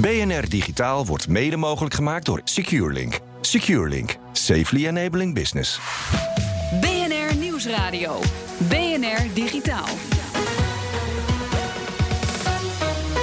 BNR 0.00 0.48
Digitaal 0.48 1.06
wordt 1.06 1.28
mede 1.28 1.56
mogelijk 1.56 1.94
gemaakt 1.94 2.26
door 2.26 2.40
SecureLink. 2.44 3.18
SecureLink. 3.40 4.16
Safely 4.32 4.86
enabling 4.86 5.34
business. 5.34 5.80
BNR 6.80 7.36
Nieuwsradio. 7.36 8.18
BNR 8.68 9.34
Digitaal. 9.34 9.86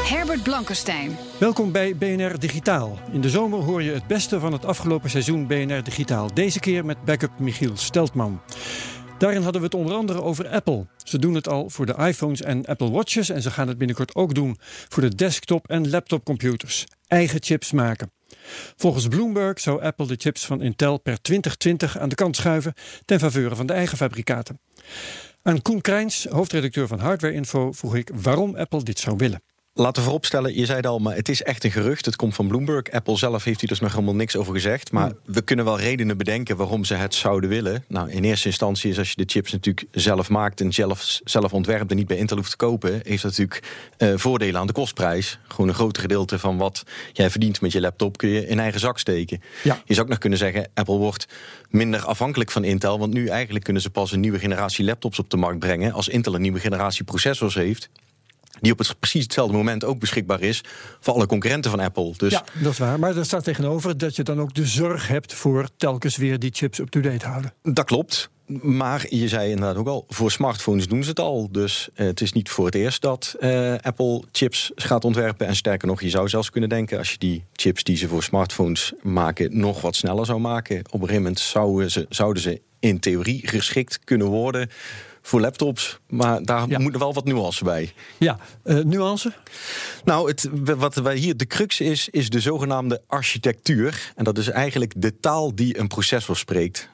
Herbert 0.06 0.44
Blankenstein. 0.44 1.18
Welkom 1.40 1.72
bij 1.72 1.96
BNR 1.96 2.40
Digitaal. 2.40 3.00
In 3.12 3.22
de 3.22 3.30
zomer 3.30 3.60
hoor 3.60 3.84
je 3.84 3.92
het 3.92 4.08
beste 4.08 4.40
van 4.40 4.52
het 4.52 4.66
afgelopen 4.66 5.10
seizoen 5.10 5.48
BNR 5.48 5.84
Digitaal. 5.84 6.34
Deze 6.34 6.60
keer 6.60 6.86
met 6.86 7.06
backup 7.06 7.32
Michiel 7.40 7.72
Steltman. 7.78 8.42
Daarin 9.18 9.42
hadden 9.42 9.62
we 9.62 9.68
het 9.68 9.76
onder 9.76 9.96
andere 9.96 10.22
over 10.22 10.48
Apple. 10.48 10.86
Ze 11.04 11.20
doen 11.20 11.34
het 11.34 11.48
al 11.48 11.70
voor 11.70 11.86
de 11.86 11.96
iPhones 11.98 12.42
en 12.42 12.66
Apple 12.66 12.92
Watches 12.92 13.30
en 13.30 13.42
ze 13.42 13.52
gaan 13.52 13.68
het 13.68 13.78
binnenkort 13.78 14.16
ook 14.16 14.36
doen 14.36 14.58
voor 14.90 15.04
de 15.04 15.16
desktop- 15.16 15.68
en 15.68 15.90
laptopcomputers. 15.90 16.86
Eigen 17.08 17.44
chips 17.44 17.72
maken. 17.72 18.12
Volgens 18.76 19.08
Bloomberg 19.08 19.60
zou 19.60 19.82
Apple 19.82 20.08
de 20.08 20.16
chips 20.18 20.46
van 20.46 20.62
Intel 20.62 20.98
per 20.98 21.22
2020 21.22 21.98
aan 22.00 22.10
de 22.10 22.16
kant 22.16 22.36
schuiven 22.36 22.74
ten 23.06 23.20
faveur 23.20 23.56
van 23.56 23.66
de 23.66 23.74
eigen 23.74 23.98
fabrikaten. 23.98 24.60
Aan 25.42 25.62
Koen 25.62 25.82
Krijns, 25.82 26.26
hoofdredacteur 26.30 26.88
van 26.88 27.00
Hardware 27.00 27.34
Info, 27.34 27.72
vroeg 27.72 27.96
ik 27.96 28.12
waarom 28.14 28.56
Apple 28.56 28.84
dit 28.84 29.00
zou 29.00 29.18
willen. 29.18 29.42
Laten 29.78 29.96
we 29.96 30.02
vooropstellen, 30.02 30.56
je 30.56 30.66
zei 30.66 30.78
het 30.78 30.88
al, 30.88 31.00
maar 31.00 31.16
het 31.16 31.30
is 31.30 31.44
echt 31.44 31.64
een 31.64 31.72
gerucht. 31.72 32.06
Het 32.06 32.16
komt 32.16 32.36
van 32.36 32.48
Bloomberg. 32.48 32.92
Apple 32.92 33.18
zelf 33.18 33.44
heeft 33.44 33.60
hier 33.60 33.70
dus 33.70 33.80
nog 33.80 33.92
helemaal 33.92 34.16
niks 34.16 34.36
over 34.36 34.54
gezegd. 34.54 34.92
Maar 34.92 35.12
we 35.26 35.42
kunnen 35.42 35.66
wel 35.66 35.80
redenen 35.80 36.18
bedenken 36.18 36.58
waarom 36.58 36.86
ze 36.86 36.94
het 36.94 37.16
zouden 37.16 37.50
willen. 37.50 37.84
Nou, 37.88 38.12
in 38.12 38.24
eerste 38.24 38.48
instantie 38.48 38.90
is 38.90 38.98
als 38.98 39.10
je 39.10 39.16
de 39.16 39.24
chips 39.26 39.52
natuurlijk 39.52 39.88
zelf 39.92 40.30
maakt 40.30 40.62
en 40.62 40.74
zelf, 40.74 41.20
zelf 41.24 41.54
ontwerpt 41.54 41.92
en 41.92 41.98
niet 41.98 42.08
bij 42.08 42.18
Intel 42.18 42.38
hoeft 42.38 42.50
te 42.50 42.56
kopen, 42.56 42.92
heeft 42.92 43.22
dat 43.22 43.38
natuurlijk 43.38 43.64
uh, 43.98 44.14
voordelen 44.16 44.60
aan 44.60 44.68
de 44.68 44.74
kostprijs. 44.74 45.40
Gewoon 45.48 45.68
een 45.68 45.76
groot 45.76 45.98
gedeelte 45.98 46.40
van 46.40 46.58
wat 46.58 46.84
jij 47.14 47.30
verdient 47.30 47.62
met 47.62 47.72
je 47.72 47.82
laptop 47.82 48.18
kun 48.18 48.30
je 48.30 48.48
in 48.48 48.60
eigen 48.60 48.80
zak 48.80 49.00
steken. 49.00 49.42
Ja. 49.64 49.82
Je 49.86 49.94
zou 49.94 50.06
ook 50.06 50.12
nog 50.12 50.22
kunnen 50.22 50.40
zeggen, 50.40 50.70
Apple 50.74 50.98
wordt 50.98 51.28
minder 51.70 52.06
afhankelijk 52.06 52.52
van 52.52 52.64
Intel. 52.64 53.00
Want 53.00 53.14
nu 53.14 53.28
eigenlijk 53.28 53.64
kunnen 53.64 53.82
ze 53.82 53.90
pas 53.90 54.12
een 54.12 54.20
nieuwe 54.20 54.40
generatie 54.40 54.86
laptops 54.86 55.20
op 55.20 55.30
de 55.30 55.38
markt 55.38 55.60
brengen 55.60 55.94
als 55.94 56.08
Intel 56.08 56.36
een 56.36 56.42
nieuwe 56.42 56.60
generatie 56.60 57.04
processors 57.04 57.56
heeft 57.56 57.90
die 58.62 58.72
op 58.72 58.78
het 58.78 59.00
precies 59.00 59.24
hetzelfde 59.24 59.56
moment 59.56 59.84
ook 59.84 60.00
beschikbaar 60.00 60.42
is 60.42 60.64
voor 61.00 61.14
alle 61.14 61.26
concurrenten 61.26 61.72
van 61.72 61.80
Apple. 61.80 62.14
Dus 62.18 62.32
ja, 62.32 62.44
dat 62.62 62.72
is 62.72 62.78
waar. 62.78 63.00
Maar 63.00 63.18
er 63.18 63.26
staat 63.26 63.44
tegenover 63.44 63.98
dat 63.98 64.16
je 64.16 64.24
dan 64.24 64.42
ook 64.42 64.54
de 64.54 64.66
zorg 64.66 65.08
hebt 65.08 65.34
voor 65.34 65.70
telkens 65.78 66.18
weer 66.18 66.40
die 66.40 66.52
chips 66.54 66.80
up-to-date 66.80 67.28
houden. 67.28 67.54
Dat 67.64 67.86
klopt. 67.86 68.30
Maar 68.62 69.06
je 69.10 69.28
zei 69.28 69.50
inderdaad 69.50 69.76
ook 69.76 69.88
al, 69.88 70.06
voor 70.08 70.32
smartphones 70.32 70.88
doen 70.88 71.04
ze 71.04 71.10
het 71.10 71.20
al. 71.20 71.52
Dus 71.52 71.90
uh, 71.96 72.08
het 72.08 72.22
is 72.22 72.34
niet 72.34 72.50
voor 72.50 72.66
het 72.66 72.76
eerst 72.76 73.02
dat 73.02 73.36
uh, 73.40 73.76
Apple 73.82 74.24
chips 74.32 74.72
gaat 74.76 75.06
ontwerpen. 75.06 75.48
En 75.48 75.56
sterker 75.56 75.88
nog, 75.88 76.02
je 76.02 76.10
zou 76.10 76.30
zelfs 76.30 76.50
kunnen 76.50 76.70
denken... 76.70 76.98
als 76.98 77.12
je 77.12 77.18
die 77.18 77.44
chips 77.54 77.84
die 77.84 77.98
ze 77.98 78.08
voor 78.08 78.24
smartphones 78.24 78.94
maken... 79.02 79.60
nog 79.60 79.82
wat 79.82 79.96
sneller 79.96 80.26
zou 80.26 80.40
maken. 80.40 80.78
Op 80.78 80.94
een 80.94 81.00
gegeven 81.00 81.22
moment 81.22 81.40
zouden 81.40 81.92
ze, 81.92 82.06
zouden 82.10 82.42
ze 82.42 82.62
in 82.80 83.00
theorie 83.00 83.48
geschikt 83.48 84.00
kunnen 84.04 84.28
worden 84.28 84.70
voor 85.28 85.42
laptops. 85.42 86.00
Maar 86.10 86.44
daar 86.44 86.70
ja. 86.70 86.80
moet 86.80 86.94
er 86.94 87.00
wel 87.00 87.14
wat 87.14 87.26
nuance 87.26 87.64
bij. 87.64 87.94
Ja, 88.18 88.38
uh, 88.64 88.84
nuance? 88.84 89.34
Nou, 90.04 90.28
het, 90.28 90.50
wat 90.78 90.96
wij 90.96 91.16
hier 91.16 91.38
de 91.38 91.48
crux 91.48 91.80
is, 91.80 92.10
is 92.10 92.30
de 92.30 92.40
zogenaamde 92.40 93.02
architectuur. 93.08 94.12
En 94.16 94.24
dat 94.24 94.38
is 94.38 94.48
eigenlijk 94.48 94.94
de 94.98 95.20
taal 95.20 95.56
die 95.56 95.80
een 95.80 95.88
processor 95.88 96.38
spreekt. 96.38 96.90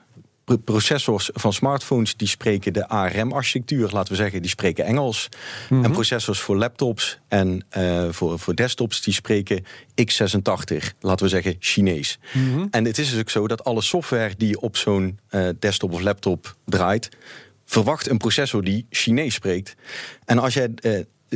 Processors 0.63 1.29
van 1.33 1.53
smartphones 1.53 2.15
die 2.15 2.27
spreken 2.27 2.73
de 2.73 2.87
ARM-architectuur, 2.87 3.89
laten 3.91 4.11
we 4.11 4.19
zeggen, 4.19 4.41
die 4.41 4.49
spreken 4.49 4.85
Engels. 4.85 5.29
Mm 5.31 5.77
-hmm. 5.77 5.85
En 5.85 5.91
processors 5.91 6.39
voor 6.39 6.57
laptops 6.57 7.19
en 7.27 7.65
uh, 7.77 8.07
voor, 8.09 8.39
voor 8.39 8.55
desktops 8.55 9.01
die 9.01 9.13
spreken 9.13 9.63
x86, 10.01 10.97
laten 10.99 11.25
we 11.25 11.27
zeggen 11.29 11.55
Chinees. 11.59 12.19
Mm 12.33 12.53
-hmm. 12.53 12.67
En 12.71 12.85
het 12.85 12.97
is 12.97 13.09
dus 13.09 13.19
ook 13.19 13.29
zo 13.29 13.47
dat 13.47 13.63
alle 13.63 13.81
software 13.81 14.33
die 14.37 14.61
op 14.61 14.77
zo'n 14.77 15.19
uh, 15.29 15.49
desktop 15.59 15.93
of 15.93 16.01
laptop 16.01 16.55
draait, 16.65 17.09
verwacht 17.65 18.09
een 18.09 18.17
processor 18.17 18.63
die 18.63 18.85
Chinees 18.89 19.33
spreekt. 19.33 19.75
En 20.25 20.39
als 20.39 20.53
jij. 20.53 20.69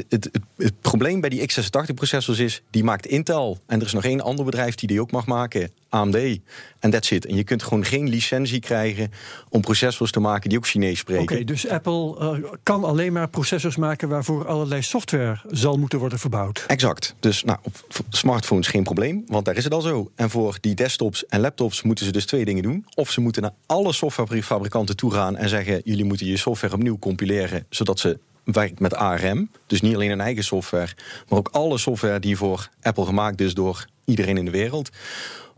Het, 0.09 0.29
het, 0.31 0.39
het, 0.57 0.81
probleem 0.81 1.21
bij 1.21 1.29
die 1.29 1.41
x86-processors 1.41 2.39
is, 2.39 2.61
die 2.69 2.83
maakt 2.83 3.05
Intel. 3.05 3.59
En 3.65 3.79
er 3.79 3.85
is 3.85 3.93
nog 3.93 4.03
één 4.03 4.21
ander 4.21 4.45
bedrijf 4.45 4.75
die 4.75 4.87
die 4.87 5.01
ook 5.01 5.11
mag 5.11 5.25
maken, 5.25 5.71
AMD. 5.89 6.39
En 6.79 6.91
that's 6.91 7.11
it. 7.11 7.25
En 7.25 7.35
je 7.35 7.43
kunt 7.43 7.63
gewoon 7.63 7.85
geen 7.85 8.09
licentie 8.09 8.59
krijgen 8.59 9.11
om 9.49 9.61
processors 9.61 10.11
te 10.11 10.19
maken 10.19 10.49
die 10.49 10.57
ook 10.57 10.67
Chinees 10.67 10.99
spreken. 10.99 11.23
Oké, 11.23 11.33
okay, 11.33 11.45
dus 11.45 11.67
Apple 11.67 12.15
uh, 12.19 12.51
kan 12.63 12.83
alleen 12.83 13.13
maar 13.13 13.29
processors 13.29 13.75
maken 13.75 14.09
waarvoor 14.09 14.47
allerlei 14.47 14.81
software 14.81 15.39
zal 15.49 15.77
moeten 15.77 15.99
worden 15.99 16.19
verbouwd. 16.19 16.63
Exact. 16.67 17.15
Dus 17.19 17.43
nou, 17.43 17.59
op 17.61 17.73
smartphones 18.09 18.67
geen 18.67 18.83
probleem, 18.83 19.23
want 19.27 19.45
daar 19.45 19.55
is 19.55 19.63
het 19.63 19.73
al 19.73 19.81
zo. 19.81 20.11
En 20.15 20.29
voor 20.29 20.57
die 20.61 20.75
desktops 20.75 21.25
en 21.25 21.39
laptops 21.39 21.81
moeten 21.81 22.05
ze 22.05 22.11
dus 22.11 22.25
twee 22.25 22.45
dingen 22.45 22.63
doen. 22.63 22.85
Of 22.93 23.11
ze 23.11 23.21
moeten 23.21 23.41
naar 23.41 23.53
alle 23.65 23.93
softwarefabrikanten 23.93 24.95
toe 24.95 25.11
gaan 25.11 25.37
en 25.37 25.49
zeggen: 25.49 25.81
jullie 25.83 26.05
moeten 26.05 26.27
je 26.27 26.37
software 26.37 26.73
opnieuw 26.73 26.99
compileren, 26.99 27.65
zodat 27.69 27.99
ze 27.99 28.19
werkt 28.53 28.79
met 28.79 28.95
ARM. 28.95 29.49
Dus 29.65 29.81
niet 29.81 29.95
alleen 29.95 30.11
een 30.11 30.21
eigen 30.21 30.43
software, 30.43 30.93
maar 31.27 31.39
ook 31.39 31.49
alle 31.51 31.77
software 31.77 32.19
die 32.19 32.37
voor 32.37 32.69
Apple 32.81 33.05
gemaakt 33.05 33.41
is 33.41 33.53
door 33.53 33.85
iedereen 34.05 34.37
in 34.37 34.45
de 34.45 34.51
wereld. 34.51 34.89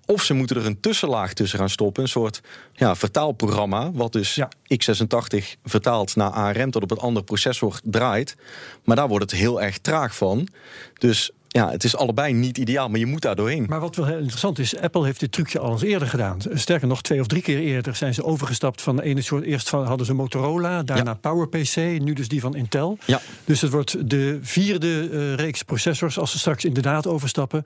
Of 0.06 0.24
ze 0.24 0.34
moeten 0.34 0.56
er 0.56 0.66
een 0.66 0.80
tussenlaag 0.80 1.34
tussen 1.34 1.60
gaan 1.60 1.70
stoppen. 1.70 2.04
Een 2.04 2.10
soort 2.10 2.42
ja, 2.74 2.96
vertaalprogramma. 2.96 3.92
Wat 3.92 4.12
dus 4.12 4.36
ja. 4.36 4.50
x86 4.74 5.60
vertaalt 5.64 6.16
naar 6.16 6.30
ARM 6.30 6.72
tot 6.72 6.84
op 6.84 6.90
het 6.90 7.00
andere 7.00 7.26
processor 7.26 7.80
draait. 7.84 8.36
Maar 8.84 8.96
daar 8.96 9.08
wordt 9.08 9.32
het 9.32 9.40
heel 9.40 9.62
erg 9.62 9.78
traag 9.78 10.16
van. 10.16 10.48
Dus 10.98 11.32
ja, 11.52 11.72
het 11.72 11.84
is 11.84 11.96
allebei 11.96 12.34
niet 12.34 12.58
ideaal, 12.58 12.90
maar 12.90 13.00
je 13.00 13.06
moet 13.06 13.22
daar 13.22 13.36
doorheen. 13.36 13.66
Maar 13.70 13.80
wat 13.80 13.96
wel 13.96 14.06
heel 14.06 14.18
interessant 14.18 14.60
is, 14.60 14.78
Apple 14.78 15.06
heeft 15.06 15.20
dit 15.20 15.32
trucje 15.32 15.60
al 15.60 15.72
eens 15.72 15.82
eerder 15.82 16.08
gedaan. 16.08 16.38
Sterker 16.54 16.88
nog, 16.88 17.02
twee 17.02 17.20
of 17.20 17.28
drie 17.28 17.42
keer 17.42 17.60
eerder 17.60 17.96
zijn 17.96 18.14
ze 18.14 18.24
overgestapt 18.24 18.82
van 18.82 18.96
de 18.96 19.04
ene 19.04 19.22
soort. 19.22 19.44
Eerst 19.44 19.70
van, 19.70 19.86
hadden 19.86 20.06
ze 20.06 20.14
Motorola, 20.14 20.84
daarna 20.84 21.10
ja. 21.10 21.14
PowerPC, 21.14 21.76
nu 21.76 22.14
dus 22.14 22.28
die 22.28 22.42
van 22.42 22.56
Intel. 22.56 22.98
Ja. 23.06 23.22
Dus 23.46 23.62
het 23.62 23.72
wordt 23.72 24.10
de 24.10 24.40
vierde 24.42 25.10
uh, 25.12 25.34
reeks 25.34 25.64
processors 25.64 26.20
als 26.20 26.32
ze 26.32 26.40
straks 26.40 26.66
inderdaad 26.66 27.08
overstappen. 27.08 27.66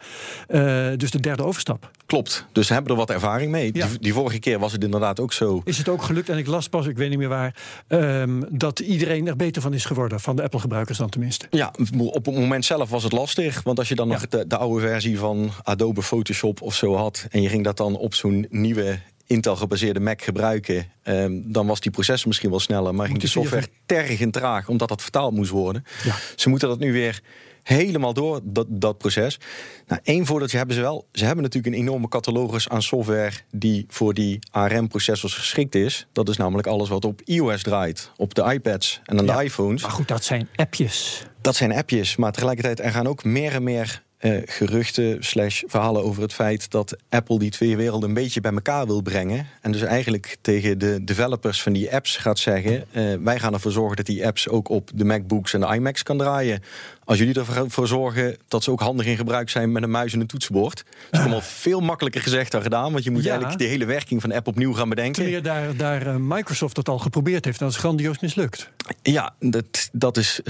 Uh, 0.50 0.88
dus 0.98 1.12
de 1.12 1.20
derde 1.20 1.44
overstap. 1.44 1.92
Klopt, 2.06 2.46
dus 2.52 2.68
ze 2.68 2.74
hebben 2.74 2.92
er 2.92 2.98
wat 2.98 3.10
ervaring 3.10 3.52
mee. 3.52 3.70
Ja. 3.74 3.88
Die, 3.88 4.00
die, 4.00 4.14
vorige 4.14 4.40
keer 4.40 4.60
was 4.60 4.72
het 4.72 4.84
inderdaad 4.84 5.20
ook 5.20 5.34
zo. 5.34 5.62
Is 5.64 5.78
het 5.78 5.90
ook 5.90 6.02
gelukt, 6.02 6.30
en 6.30 6.38
ik 6.38 6.48
las 6.48 6.70
pas, 6.70 6.88
ik 6.88 6.98
weet 6.98 7.10
niet 7.10 7.18
meer 7.18 7.30
waar, 7.30 7.56
um, 7.88 8.46
dat 8.50 8.80
iedereen 8.80 9.28
er 9.28 9.36
beter 9.36 9.62
van 9.62 9.74
is 9.74 9.86
geworden, 9.86 10.20
van 10.20 10.36
de 10.36 10.44
Apple-gebruikers 10.44 10.98
dan 10.98 11.10
tenminste. 11.10 11.48
Ja, 11.50 11.74
op 11.98 12.26
het 12.26 12.36
moment 12.36 12.66
zelf 12.66 12.90
was 12.90 13.04
het 13.04 13.12
lastig, 13.12 13.64
want 13.74 13.88
als 13.88 13.98
je 13.98 14.04
dan 14.04 14.08
nog 14.08 14.28
de, 14.28 14.48
de, 14.48 14.58
oude 14.58 14.88
versie 14.88 15.18
van 15.18 15.52
Adobe 15.64 16.02
Photoshop 16.02 16.62
of 16.62 16.76
zo 16.76 16.96
had... 16.96 17.26
en 17.30 17.42
je 17.42 17.50
ging 17.50 17.64
dat 17.64 17.78
dan 17.78 17.98
op 17.98 18.14
zo'n 18.14 18.48
nieuwe 18.50 19.00
Intel-gebaseerde 19.28 20.00
Mac 20.00 20.22
gebruiken... 20.22 20.92
Um, 21.04 21.52
dan 21.52 21.68
was 21.68 21.80
die 21.80 21.92
processor 21.92 22.28
misschien 22.28 22.50
wel 22.50 22.60
sneller... 22.60 22.96
maar 22.96 23.08
ging 23.08 23.20
de 23.20 23.28
software 23.28 23.68
tergend 23.86 24.34
traag, 24.34 24.68
omdat 24.68 24.90
dat 24.90 25.02
vertaald 25.02 25.34
moest 25.34 25.52
worden. 25.52 25.84
Ja. 26.04 26.16
Ze 26.36 26.50
moeten 26.50 26.68
dat 26.68 26.80
nu 26.80 26.92
weer 26.92 27.22
helemaal 27.64 28.14
door, 28.14 28.40
dat, 28.44 28.66
dat 28.70 28.98
proces. 28.98 29.40
Nou, 29.88 30.02
één 30.04 30.26
voordeeltje 30.26 30.58
hebben 30.58 30.76
ze 30.76 30.82
wel. 30.82 31.08
Ze 31.12 31.26
hebben 31.26 31.44
natuurlijk 31.44 31.76
een 31.76 31.82
enorme 31.82 32.08
catalogus 32.08 32.70
aan 32.70 32.82
software... 32.82 33.32
die 33.52 33.86
voor 33.90 34.14
die 34.14 34.40
ARM-processors 34.52 35.34
geschikt 35.34 35.76
is. 35.76 36.08
Dat 36.12 36.30
is 36.30 36.38
namelijk 36.38 36.68
alles 36.68 36.90
wat 36.90 37.06
op 37.06 37.22
iOS 37.26 37.64
draait. 37.64 38.12
Op 38.18 38.34
de 38.34 38.44
iPads 38.54 39.02
en 39.06 39.20
aan 39.20 39.26
ja. 39.26 39.38
de 39.38 39.44
iPhones. 39.44 39.82
Maar 39.82 39.92
goed, 39.92 40.08
dat 40.08 40.24
zijn 40.24 40.50
appjes. 40.56 41.26
Dat 41.44 41.56
zijn 41.56 41.72
appjes, 41.74 42.16
maar 42.16 42.32
tegelijkertijd 42.32 42.80
er 42.80 42.92
gaan 42.92 43.08
ook 43.08 43.24
meer 43.24 43.54
en 43.54 43.64
meer 43.64 44.04
uh, 44.22 44.42
geruchten 44.46 45.24
slash 45.24 45.62
verhalen 45.68 46.04
over 46.04 46.22
het 46.22 46.34
feit 46.34 46.72
dat 46.72 46.96
Apple 47.10 47.40
die 47.40 47.52
twee 47.52 47.78
werelden 47.78 48.10
een 48.10 48.16
beetje 48.16 48.42
bij 48.42 48.52
elkaar 48.52 48.86
wil 48.86 49.02
brengen. 49.02 49.48
En 49.62 49.72
dus 49.72 49.82
eigenlijk 49.82 50.38
tegen 50.42 50.78
de 50.78 51.04
developers 51.04 51.62
van 51.62 51.74
die 51.74 51.94
apps 51.94 52.18
gaat 52.18 52.40
zeggen: 52.40 52.86
uh, 52.92 53.14
wij 53.24 53.40
gaan 53.40 53.54
ervoor 53.54 53.72
zorgen 53.72 53.96
dat 53.96 54.06
die 54.06 54.26
apps 54.26 54.50
ook 54.50 54.70
op 54.70 54.90
de 54.96 55.06
MacBooks 55.06 55.54
en 55.54 55.60
de 55.60 55.76
iMacs 55.76 56.04
kan 56.04 56.18
draaien. 56.18 56.62
Als 57.04 57.18
jullie 57.18 57.34
ervoor 57.34 57.88
zorgen 57.88 58.38
dat 58.48 58.64
ze 58.64 58.72
ook 58.72 58.80
handig 58.80 59.06
in 59.06 59.18
gebruik 59.18 59.50
zijn 59.50 59.72
met 59.72 59.84
een 59.84 59.92
muis 59.92 60.14
en 60.14 60.20
een 60.20 60.28
toetsenbord. 60.28 60.76
Dat 60.76 60.86
is 61.12 61.20
allemaal 61.20 61.42
veel 61.42 61.80
makkelijker 61.80 62.22
gezegd 62.22 62.52
dan 62.52 62.62
gedaan. 62.62 62.92
Want 62.92 63.04
je 63.04 63.12
moet 63.12 63.24
Ja. 63.24 63.30
eigenlijk 63.30 63.60
de 63.60 63.68
hele 63.68 63.86
werking 63.86 64.22
van 64.22 64.30
de 64.30 64.36
app 64.36 64.48
opnieuw 64.48 64.74
gaan 64.74 64.90
bedenken. 64.90 65.24
Terwijl 65.24 65.42
daar, 65.42 65.76
daar 65.76 66.08
eh, 66.08 66.16
Microsoft 66.20 66.76
dat 66.76 66.90
al 66.90 67.00
geprobeerd 67.00 67.46
heeft, 67.46 67.60
en 67.60 67.66
dat 67.66 67.74
is 67.76 67.80
grandioos 67.82 68.20
mislukt. 68.20 68.70
Ja, 69.02 69.36
dat, 69.40 69.90
dat 69.92 70.18
is 70.18 70.42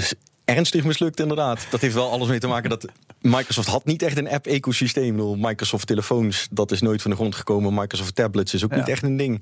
ernstig 0.46 0.84
mislukt 0.84 1.20
inderdaad. 1.20 1.68
Dat 1.70 1.82
heeft 1.82 1.94
wel 1.94 2.12
alles 2.12 2.28
mee 2.28 2.40
te 2.40 2.48
maken 2.48 2.70
dat 2.70 2.88
Microsoft 3.22 3.68
had 3.68 3.86
niet 3.86 4.02
echt 4.02 4.18
een 4.18 4.30
app-ecosysteem. 4.30 5.40
Microsoft 5.40 5.88
telefoons, 5.88 6.48
dat 6.52 6.72
is 6.72 6.82
nooit 6.82 7.02
van 7.02 7.12
de 7.12 7.18
grond 7.18 7.36
gekomen. 7.36 7.74
Microsoft 7.74 8.16
tablets 8.16 8.54
is 8.54 8.64
ook 8.64 8.76
niet 8.76 8.90
echt 8.90 9.04
een 9.04 9.18
ding. 9.18 9.42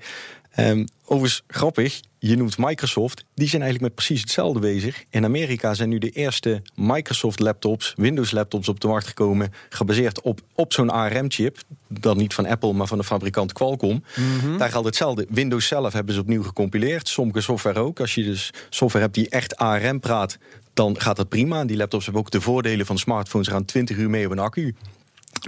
Um, 0.57 0.87
overigens, 1.05 1.43
grappig, 1.47 1.99
je 2.23 2.37
noemt 2.37 2.57
Microsoft. 2.57 3.25
Die 3.33 3.47
zijn 3.47 3.61
eigenlijk 3.61 3.93
met 3.93 4.05
precies 4.05 4.21
hetzelfde 4.21 4.59
bezig. 4.59 5.03
In 5.09 5.23
Amerika 5.23 5.73
zijn 5.73 5.89
nu 5.89 5.97
de 5.97 6.09
eerste 6.09 6.61
Microsoft 6.75 7.39
laptops, 7.39 7.93
Windows 7.95 8.31
laptops 8.31 8.69
op 8.69 8.79
de 8.79 8.87
markt 8.87 9.07
gekomen. 9.07 9.53
Gebaseerd 9.69 10.21
op, 10.21 10.41
op 10.55 10.73
zo'n 10.73 10.89
ARM-chip. 10.89 11.57
Dan 11.87 12.17
niet 12.17 12.33
van 12.33 12.45
Apple, 12.45 12.73
maar 12.73 12.87
van 12.87 12.97
de 12.97 13.03
fabrikant 13.03 13.53
Qualcomm. 13.53 14.03
Mhm. 14.15 14.57
Daar 14.57 14.69
geldt 14.69 14.85
hetzelfde. 14.85 15.25
Windows 15.29 15.67
zelf 15.67 15.93
hebben 15.93 16.13
ze 16.13 16.21
opnieuw 16.21 16.43
gecompileerd. 16.43 17.07
Sommige 17.07 17.41
software 17.41 17.79
ook. 17.79 17.99
Als 17.99 18.15
je 18.15 18.23
dus 18.23 18.53
software 18.69 19.03
hebt 19.03 19.15
die 19.15 19.29
echt 19.29 19.55
ARM 19.55 19.99
praat, 19.99 20.37
dan 20.73 20.99
gaat 20.99 21.15
dat 21.15 21.29
prima. 21.29 21.65
Die 21.65 21.77
laptops 21.77 22.05
hebben 22.05 22.23
ook 22.23 22.31
de 22.31 22.41
voordelen 22.41 22.85
van 22.85 22.97
smartphones. 22.97 23.47
Gaan 23.47 23.65
20 23.65 23.97
uur 23.97 24.09
mee 24.09 24.25
op 24.25 24.31
een 24.31 24.39
accu. 24.39 24.75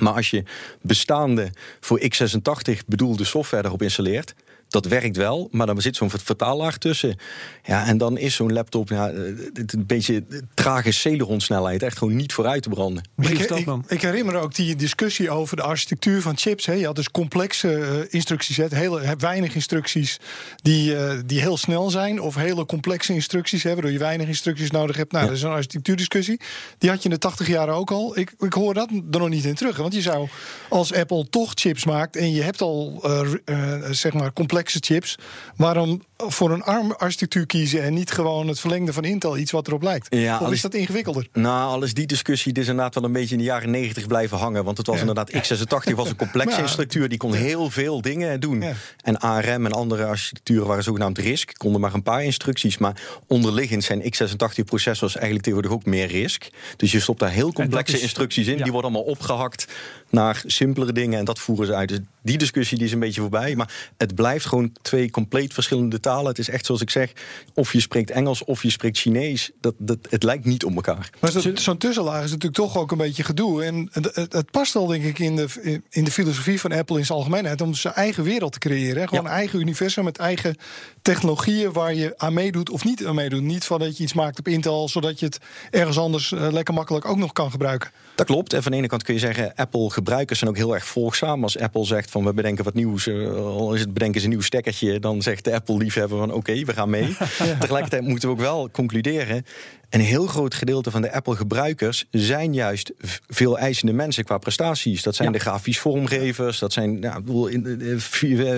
Maar 0.02 0.14
als 0.14 0.30
je 0.30 0.44
bestaande 0.82 1.52
voor 1.80 2.00
x86 2.00 2.86
bedoelde 2.88 3.24
software 3.24 3.66
erop 3.66 3.82
installeert, 3.82 4.36
dat 4.74 4.86
werkt 4.86 5.18
wel, 5.18 5.48
maar 5.52 5.68
dan 5.68 5.82
zit 5.82 5.96
zo'n 5.96 6.10
vertaallaag 6.10 6.78
tussen. 6.78 7.18
Ja, 7.64 7.86
en 7.86 7.98
dan 7.98 8.18
is 8.18 8.36
zo'n 8.36 8.54
laptop 8.54 8.90
ja, 8.90 9.10
een 9.10 9.84
beetje 9.88 10.24
trage 10.54 10.92
Celeron-snelheid. 10.92 11.84
Echt 11.84 11.98
gewoon 11.98 12.16
niet 12.16 12.34
vooruit 12.34 12.64
te 12.64 12.70
branden. 12.70 13.04
Ik, 13.18 13.30
ik, 13.30 13.68
ik, 13.88 14.02
herinner 14.02 14.34
me 14.34 14.40
ook 14.40 14.56
die 14.56 14.76
discussie 14.76 15.30
over 15.30 15.56
de 15.56 15.62
architectuur 15.62 16.22
van 16.22 16.38
chips. 16.38 16.66
Hè. 16.66 16.74
Je 16.74 16.86
had 16.86 16.96
dus 16.96 17.12
complexe 17.12 17.78
uh, 17.78 17.88
instructies, 18.10 18.58
hele, 18.58 19.16
weinig 19.18 19.56
instructies 19.56 20.20
die, 20.62 20.92
uh, 20.92 21.14
die 21.26 21.40
heel 21.40 21.58
snel 21.58 21.90
zijn. 21.90 22.22
Of 22.22 22.36
hele 22.36 22.66
complexe 22.66 23.14
instructies 23.14 23.64
hebben, 23.64 23.82
waardoor 23.82 24.00
je 24.00 24.06
weinig 24.06 24.28
instructies 24.28 24.72
nodig 24.72 24.96
hebt. 24.96 25.12
Nou, 25.12 25.26
dat 25.26 25.36
is 25.36 25.42
een 25.42 25.50
architectuurdiscussie. 25.50 26.40
Die 26.78 26.90
had 26.90 26.98
je 26.98 27.10
in 27.10 27.14
de 27.14 27.20
80 27.20 27.48
jaren 27.48 27.74
ook 27.74 27.92
al. 27.92 28.18
Ik, 28.18 28.34
ik 28.40 28.54
hoor 28.54 28.74
dat 28.74 28.90
er 28.90 29.20
nog 29.20 29.30
niet 29.30 29.46
in 29.46 29.56
terug. 29.56 29.78
Want 29.78 29.94
je 29.94 30.02
zou, 30.02 30.28
als 30.70 30.94
Apple 30.94 31.30
toch 31.30 31.52
chips 31.54 31.86
maakt 31.86 32.16
en 32.16 32.32
je 32.32 32.42
hebt 32.42 32.62
al 32.62 33.04
uh, 33.46 33.90
zeg 33.92 34.14
maar 34.14 34.34
complexe 34.34 34.62
chips. 34.70 35.18
Waarom 35.58 36.02
voor 36.28 36.52
een 36.52 36.64
ARM-architectuur 36.64 37.46
kiezen 37.46 37.84
en 37.84 37.94
niet 37.94 38.12
gewoon 38.12 38.48
het 38.48 38.60
verlengde 38.60 38.94
van 38.94 39.04
Intel, 39.04 39.38
iets 39.38 39.52
wat 39.52 39.68
erop 39.68 39.82
lijkt? 39.82 40.16
Ja, 40.16 40.40
of 40.40 40.52
is 40.52 40.62
dat 40.62 40.74
ingewikkelder? 40.74 41.28
Nou, 41.34 41.72
alles 41.72 41.94
die 41.94 42.08
discussie 42.08 42.54
is 42.54 42.68
inderdaad 42.68 42.96
wel 42.96 43.04
een 43.04 43.12
beetje 43.12 43.32
in 43.32 43.38
de 43.38 43.44
jaren 43.44 43.72
90 43.72 44.08
blijven 44.08 44.38
hangen. 44.38 44.64
Want 44.64 44.78
het 44.78 44.88
was 44.88 45.00
inderdaad 45.00 45.32
x86 45.32 45.94
was 45.96 46.10
een 46.10 46.16
complexe 46.16 46.62
ja. 46.62 46.68
structuur, 46.68 47.10
die 47.10 47.18
kon 47.18 47.34
heel 47.34 47.70
veel 47.70 48.02
dingen 48.02 48.40
doen. 48.40 48.64
En 49.02 49.20
ARM 49.20 49.66
en 49.66 49.72
andere 49.72 50.06
architecturen 50.06 50.68
waren 50.68 50.84
zogenaamd 50.84 51.18
RISC, 51.18 51.58
konden 51.58 51.82
maar 51.82 51.94
een 51.94 52.04
paar 52.04 52.24
instructies. 52.24 52.78
Maar 52.78 53.02
onderliggend 53.28 53.84
zijn 53.84 54.02
x86-processors 54.02 55.16
eigenlijk 55.16 55.44
tegenwoordig 55.44 55.72
ook 55.72 55.86
meer 55.86 56.08
RISC. 56.08 56.50
Dus 56.78 56.92
je 56.92 57.00
stopt 57.00 57.20
daar 57.20 57.32
heel 57.32 57.54
complexe 57.54 58.00
instructies 58.00 58.48
in, 58.48 58.64
die 58.64 58.72
worden 58.72 58.92
allemaal 58.92 59.12
opgehakt 59.12 59.68
naar 60.10 60.44
simpelere 60.46 60.94
dingen 60.94 61.20
en 61.20 61.26
dat 61.26 61.40
voeren 61.40 61.66
ze 61.66 61.74
uit. 61.74 61.90
Dus 61.90 62.00
die 62.22 62.38
discussie 62.38 62.78
die 62.78 62.86
is 62.86 62.94
een 62.94 63.00
beetje 63.00 63.22
voorbij. 63.22 63.56
Maar 63.56 63.92
het 63.98 64.16
blijft 64.16 64.46
gewoon 64.46 64.72
twee 64.82 65.12
compleet 65.12 65.54
verschillende 65.54 66.00
talen. 66.14 66.28
Het 66.28 66.40
is 66.40 66.50
echt 66.50 66.66
zoals 66.66 66.82
ik 66.82 66.90
zeg, 66.90 67.12
of 67.54 67.74
je 67.74 67.80
spreekt 67.80 68.12
Engels 68.12 68.44
of 68.44 68.64
je 68.64 68.70
spreekt 68.70 68.98
Chinees. 68.98 69.52
Dat, 69.62 69.74
dat, 69.78 69.98
het 70.10 70.24
lijkt 70.24 70.46
niet 70.46 70.64
op 70.66 70.76
elkaar. 70.76 71.10
Maar 71.20 71.32
zo'n 71.54 71.78
tussenlaag 71.78 72.24
is 72.24 72.32
natuurlijk 72.32 72.56
toch 72.56 72.78
ook 72.78 72.92
een 72.92 72.98
beetje 72.98 73.24
gedoe. 73.24 73.64
En 73.64 73.90
het, 73.92 74.16
het, 74.16 74.52
past 74.52 74.76
al 74.76 74.88
denk 74.88 75.04
ik 75.04 75.20
in 75.20 75.36
de, 75.36 75.82
in 75.90 76.04
de 76.04 76.12
filosofie 76.12 76.60
van 76.60 76.72
Apple 76.72 76.98
in 76.98 77.06
zijn 77.06 77.18
algemeenheid... 77.18 77.62
om 77.62 77.74
zijn 77.74 77.94
eigen 77.94 78.24
wereld 78.24 78.52
te 78.52 78.60
creëren. 78.60 79.08
Gewoon 79.08 79.26
een 79.26 79.32
eigen 79.32 79.60
universum 79.60 80.04
met 80.04 80.18
eigen 80.18 80.56
technologieën... 81.02 81.72
waar 81.72 81.94
je 81.94 82.14
aan 82.18 82.34
meedoet 82.34 82.70
of 82.70 82.84
niet 82.84 83.06
aan 83.06 83.16
meedoet. 83.16 83.42
Niet 83.42 83.66
van 83.66 83.80
dat 83.80 83.98
je 83.98 84.04
iets 84.04 84.14
maakt 84.14 84.40
op 84.40 84.48
Intel... 84.48 84.90
zodat 84.90 85.20
je 85.20 85.26
het 85.26 85.40
ergens 85.72 85.98
anders 85.98 86.32
eh, 86.32 86.52
lekker 86.52 86.74
makkelijk 86.74 87.06
ook 87.06 87.18
nog 87.18 87.34
kan 87.34 87.52
gebruiken. 87.52 87.92
Dat 88.16 88.26
klopt. 88.26 88.54
En 88.54 88.64
van 88.64 88.72
de 88.72 88.78
ene 88.78 88.88
kant 88.88 89.04
kun 89.04 89.14
je 89.14 89.20
zeggen... 89.20 89.56
Apple-gebruikers 89.56 90.40
zijn 90.40 90.52
ook 90.52 90.58
heel 90.58 90.74
erg 90.74 90.86
volgzaam. 90.86 91.44
Als 91.44 91.60
Apple 91.60 91.86
zegt 91.86 92.12
van 92.12 92.24
we 92.24 92.34
bedenken 92.34 92.64
wat 92.64 92.74
nieuws... 92.74 93.08
Uh, 93.08 93.36
al 93.36 93.74
is 93.74 93.80
het 93.80 93.94
bedenken 93.94 94.20
ze 94.20 94.26
een 94.26 94.32
nieuw 94.32 94.42
stekkertje... 94.42 95.00
dan 95.00 95.22
zegt 95.22 95.44
de 95.44 95.54
Apple-liefhebber 95.54 96.03
van 96.10 96.34
oké, 96.34 96.64
we 96.64 96.74
gaan 96.74 96.90
mee. 96.90 97.16
Tegelijkertijd 97.60 98.02
moeten 98.04 98.30
we 98.30 98.36
ook 98.36 98.42
wel 98.42 98.70
concluderen... 98.72 99.46
Een 99.94 100.00
heel 100.00 100.28
groot 100.28 100.54
gedeelte 100.54 100.92
van 100.92 101.02
de 101.02 101.14
Apple-gebruikers 101.14 102.06
zijn 102.12 102.54
juist 102.54 102.92
veel 103.28 103.58
eisende 103.58 103.94
mensen 103.94 104.24
qua 104.24 104.38
prestaties. 104.38 105.04
Dat 105.04 105.16
zijn 105.16 105.32
de 105.32 105.40
grafisch 105.40 105.80
vormgevers, 105.80 106.60
dat 106.60 106.74
zijn 106.74 107.02
ja, 107.02 107.22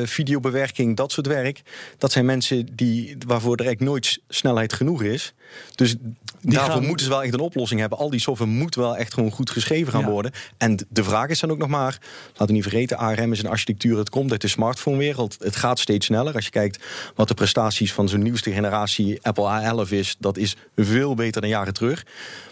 videobewerking, 0.05 0.95
dat 0.95 1.11
soort 1.11 1.27
werk. 1.27 1.61
Dat 1.97 2.11
zijn 2.11 2.25
mensen 2.25 2.67
die, 2.75 3.17
waarvoor 3.27 3.55
er 3.55 3.65
eigenlijk 3.65 3.91
nooit 3.91 4.19
snelheid 4.29 4.73
genoeg 4.73 5.03
is. 5.03 5.33
Dus 5.75 5.95
daarvoor 6.41 6.81
moeten 6.81 7.05
ze 7.05 7.11
wel 7.11 7.23
echt 7.23 7.33
een 7.33 7.39
oplossing 7.39 7.79
hebben. 7.79 7.97
Al 7.97 8.09
die 8.09 8.19
software 8.19 8.51
moet 8.51 8.75
wel 8.75 8.97
echt 8.97 9.13
gewoon 9.13 9.31
goed 9.31 9.49
geschreven 9.49 9.93
gaan 9.93 10.05
worden. 10.05 10.31
En 10.57 10.79
de 10.89 11.03
vraag 11.03 11.29
is 11.29 11.39
dan 11.39 11.51
ook 11.51 11.57
nog 11.57 11.69
maar, 11.69 11.97
laten 12.27 12.47
we 12.47 12.53
niet 12.53 12.63
vergeten, 12.63 12.97
ARM 12.97 13.31
is 13.31 13.39
een 13.39 13.49
architectuur, 13.49 13.97
het 13.97 14.09
komt 14.09 14.31
uit 14.31 14.41
de 14.41 14.47
smartphone-wereld. 14.47 15.37
Het 15.39 15.55
gaat 15.55 15.79
steeds 15.79 16.05
sneller. 16.05 16.33
Als 16.33 16.45
je 16.45 16.51
kijkt 16.51 16.83
wat 17.15 17.27
de 17.27 17.33
prestaties 17.33 17.93
van 17.93 18.09
zo'n 18.09 18.23
nieuwste 18.23 18.51
generatie 18.51 19.19
Apple 19.21 19.85
A11 19.85 19.89
is, 19.89 20.15
dat 20.19 20.37
is 20.37 20.55
veel 20.75 21.09
beter 21.09 21.23
dan 21.33 21.49
jaren 21.49 21.73
terug. 21.73 22.05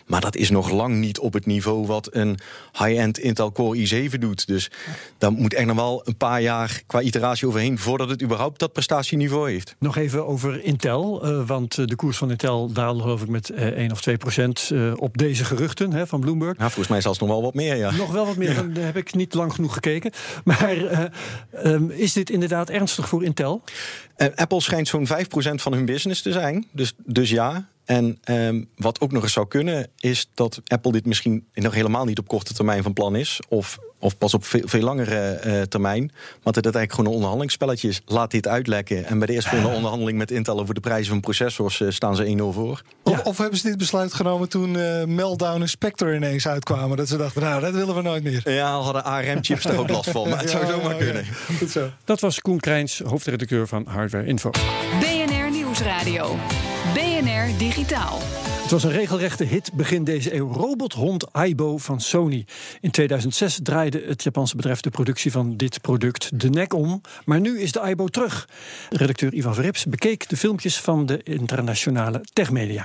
Maar 0.05 0.21
dat 0.21 0.35
is 0.35 0.49
nog 0.49 0.69
lang 0.69 0.95
niet 0.95 1.19
op 1.19 1.33
het 1.33 1.45
niveau 1.45 1.85
wat 1.85 2.07
een 2.11 2.39
high-end 2.71 3.17
Intel 3.17 3.51
Core 3.51 4.09
i7 4.09 4.19
doet. 4.19 4.47
Dus 4.47 4.71
daar 5.17 5.31
moet 5.31 5.53
echt 5.53 5.65
nog 5.65 5.75
wel 5.75 6.01
een 6.03 6.17
paar 6.17 6.41
jaar 6.41 6.81
qua 6.87 7.01
iteratie 7.01 7.47
overheen 7.47 7.79
voordat 7.79 8.09
het 8.09 8.21
überhaupt 8.21 8.59
dat 8.59 8.73
prestatieniveau 8.73 9.51
heeft. 9.51 9.75
Nog 9.79 9.97
even 9.97 10.27
over 10.27 10.63
Intel, 10.63 11.29
uh, 11.29 11.47
want 11.47 11.77
eh, 11.77 11.85
de 11.85 11.95
koers 11.95 12.17
van 12.17 12.29
Intel 12.29 12.71
daalde 12.71 13.01
geloof 13.01 13.21
ik 13.21 13.27
met 13.27 13.49
uh, 13.49 13.57
1 13.65 13.91
of 13.91 14.01
2 14.01 14.17
procent 14.17 14.69
uh, 14.73 14.93
op 14.95 15.17
deze 15.17 15.45
geruchten 15.45 15.93
hè, 15.93 16.07
van 16.07 16.19
Bloomberg. 16.19 16.57
Ja, 16.57 16.63
volgens 16.63 16.87
mij 16.87 17.01
zelfs 17.01 17.19
nog 17.19 17.29
wel 17.29 17.41
wat 17.41 17.53
meer, 17.53 17.75
ja. 17.75 17.91
Nog 17.91 18.11
wel 18.11 18.25
wat 18.25 18.35
meer, 18.35 18.53
ja. 18.53 18.61
daar 18.61 18.85
heb 18.85 18.97
ik 18.97 19.13
niet 19.13 19.33
lang 19.33 19.53
genoeg 19.53 19.73
gekeken. 19.73 20.11
Maar 20.43 21.11
um, 21.65 21.91
is 21.91 22.13
dit 22.13 22.29
inderdaad 22.29 22.69
ernstig 22.69 23.07
voor 23.07 23.23
Intel? 23.23 23.63
Apple 24.35 24.61
schijnt 24.61 24.87
zo'n 24.87 25.07
5% 25.07 25.11
van 25.55 25.73
hun 25.73 25.85
business 25.85 26.21
te 26.21 26.31
zijn. 26.31 26.67
Dus, 26.71 26.93
dus 26.97 27.29
ja, 27.29 27.67
en 27.85 28.17
um, 28.25 28.67
wat 28.75 29.01
ook 29.01 29.11
nog 29.11 29.23
eens 29.23 29.33
zou 29.33 29.47
kunnen, 29.47 29.87
is 29.99 30.29
dat 30.33 30.61
Apple 30.65 30.91
dit 30.91 31.05
misschien 31.05 31.45
nog 31.53 31.73
helemaal 31.73 32.05
niet 32.05 32.19
op 32.19 32.27
korte 32.27 32.53
termijn 32.53 32.83
van 32.83 32.93
plan 32.93 33.15
is. 33.15 33.39
Of, 33.47 33.79
of 33.99 34.17
pas 34.17 34.33
op 34.33 34.45
veel, 34.45 34.61
veel 34.65 34.81
langere 34.81 35.41
uh, 35.45 35.61
termijn. 35.61 36.11
Maar 36.43 36.53
dat 36.53 36.55
het 36.55 36.75
eigenlijk 36.75 36.91
gewoon 36.91 37.05
een 37.05 37.15
onderhandelingsspelletje 37.15 37.87
is. 37.87 38.01
Laat 38.05 38.31
dit 38.31 38.47
uitlekken. 38.47 39.05
En 39.05 39.17
bij 39.17 39.27
de 39.27 39.33
eerste 39.33 39.55
onderhandeling 39.75 40.17
met 40.17 40.31
Intel 40.31 40.59
over 40.59 40.73
de 40.73 40.79
prijzen 40.79 41.11
van 41.11 41.19
processors 41.19 41.79
uh, 41.79 41.89
staan 41.89 42.15
ze 42.15 42.37
1-0 42.37 42.43
voor. 42.53 42.81
Of, 43.03 43.23
of, 43.23 43.37
hebben 43.37 43.59
ze 43.59 43.67
dit 43.67 43.77
besluit 43.77 44.13
genomen 44.13 44.49
toen 44.49 44.73
uh, 44.73 45.03
Meltdown 45.03 45.61
en 45.61 45.69
Spectre 45.69 46.15
ineens 46.15 46.47
uitkwamen? 46.47 46.97
Dat 46.97 47.07
ze 47.07 47.17
dachten, 47.17 47.41
nou, 47.41 47.61
dat 47.61 47.73
willen 47.73 47.95
we 47.95 48.01
nooit 48.01 48.23
meer. 48.23 48.51
Ja, 48.51 48.71
al 48.71 48.83
hadden 48.83 49.03
ARM-chips 49.03 49.65
er 49.65 49.77
ook 49.77 49.89
last 49.89 50.09
van. 50.09 50.29
Maar 50.29 50.39
het 50.39 50.49
zou 50.49 50.65
zomaar 50.73 50.95
kunnen. 50.95 51.25
Goed 51.57 51.69
zo. 51.69 51.89
Dat 52.03 52.19
was 52.19 52.41
Koen 52.41 52.59
Krijns, 52.59 52.99
hoofdredacteur 52.99 53.67
van 53.67 53.85
Hardware 53.87 54.25
Info. 54.25 54.49
BNR 54.99 55.51
Nieuwsradio. 55.51 56.35
BNR 57.23 57.57
Digitaal. 57.57 58.19
Het 58.61 58.71
was 58.71 58.83
een 58.83 58.91
regelrechte 58.91 59.43
hit 59.43 59.73
begin 59.73 60.03
deze 60.03 60.35
eeuw. 60.35 60.51
Robothond 60.51 61.33
Aibo 61.33 61.77
van 61.77 62.01
Sony. 62.01 62.45
In 62.81 62.91
2006 62.91 63.59
draaide 63.63 64.03
het 64.07 64.23
Japanse 64.23 64.55
bedrijf 64.55 64.81
de 64.81 64.89
productie 64.89 65.31
van 65.31 65.57
dit 65.57 65.81
product 65.81 66.39
de 66.39 66.49
nek 66.49 66.73
om. 66.73 67.01
Maar 67.25 67.39
nu 67.39 67.59
is 67.59 67.71
de 67.71 67.79
Aibo 67.79 68.07
terug. 68.07 68.49
Redacteur 68.89 69.33
Ivan 69.33 69.53
Verrips 69.53 69.85
bekeek 69.85 70.29
de 70.29 70.37
filmpjes 70.37 70.79
van 70.79 71.05
de 71.05 71.23
internationale 71.23 72.21
techmedia. 72.33 72.83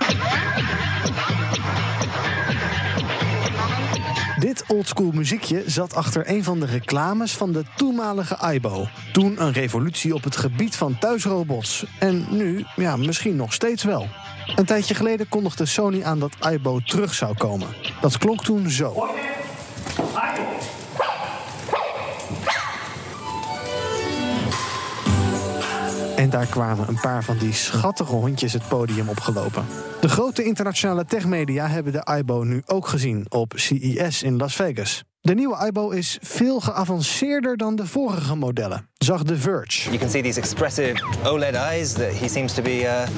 Dit 4.38 4.64
oldschool 4.68 5.10
muziekje 5.10 5.62
zat 5.66 5.94
achter 5.94 6.30
een 6.30 6.44
van 6.44 6.60
de 6.60 6.66
reclames 6.66 7.32
van 7.32 7.52
de 7.52 7.64
toenmalige 7.76 8.36
Aibo. 8.36 8.88
Toen 9.12 9.42
een 9.42 9.52
revolutie 9.52 10.14
op 10.14 10.24
het 10.24 10.36
gebied 10.36 10.76
van 10.76 10.98
thuisrobots. 10.98 11.84
En 11.98 12.26
nu, 12.30 12.64
ja, 12.76 12.96
misschien 12.96 13.36
nog 13.36 13.52
steeds 13.52 13.84
wel. 13.84 14.08
Een 14.56 14.64
tijdje 14.64 14.94
geleden 14.94 15.28
kondigde 15.28 15.66
Sony 15.66 16.02
aan 16.02 16.18
dat 16.18 16.32
Aibo 16.38 16.78
terug 16.78 17.14
zou 17.14 17.36
komen. 17.36 17.68
Dat 18.00 18.18
klonk 18.18 18.44
toen 18.44 18.70
zo. 18.70 19.06
En 26.16 26.30
daar 26.30 26.46
kwamen 26.46 26.88
een 26.88 27.00
paar 27.00 27.24
van 27.24 27.38
die 27.38 27.52
schattige 27.52 28.14
hondjes 28.14 28.52
het 28.52 28.68
podium 28.68 29.08
opgelopen. 29.08 29.66
De 30.00 30.08
grote 30.08 30.44
internationale 30.44 31.04
techmedia 31.04 31.68
hebben 31.68 31.92
de 31.92 32.04
Aibo 32.04 32.42
nu 32.42 32.62
ook 32.66 32.86
gezien 32.86 33.26
op 33.28 33.52
CES 33.56 34.22
in 34.22 34.36
Las 34.36 34.56
Vegas. 34.56 35.04
De 35.20 35.34
nieuwe 35.34 35.54
Aibo 35.54 35.90
is 35.90 36.18
veel 36.20 36.60
geavanceerder 36.60 37.56
dan 37.56 37.76
de 37.76 37.86
vorige 37.86 38.36
modellen, 38.36 38.88
zag 38.94 39.22
The 39.22 39.36
Verge. 39.36 39.84
You 39.84 39.98
can 39.98 40.10
see 40.10 40.22
these 40.22 40.40
expressive 40.40 41.04
OLED 41.24 41.54
eyes 41.54 41.92
that 41.92 42.18
he 42.20 42.28
seems 42.28 42.54
to 42.54 42.62
be 42.62 42.80
uh, 42.82 43.08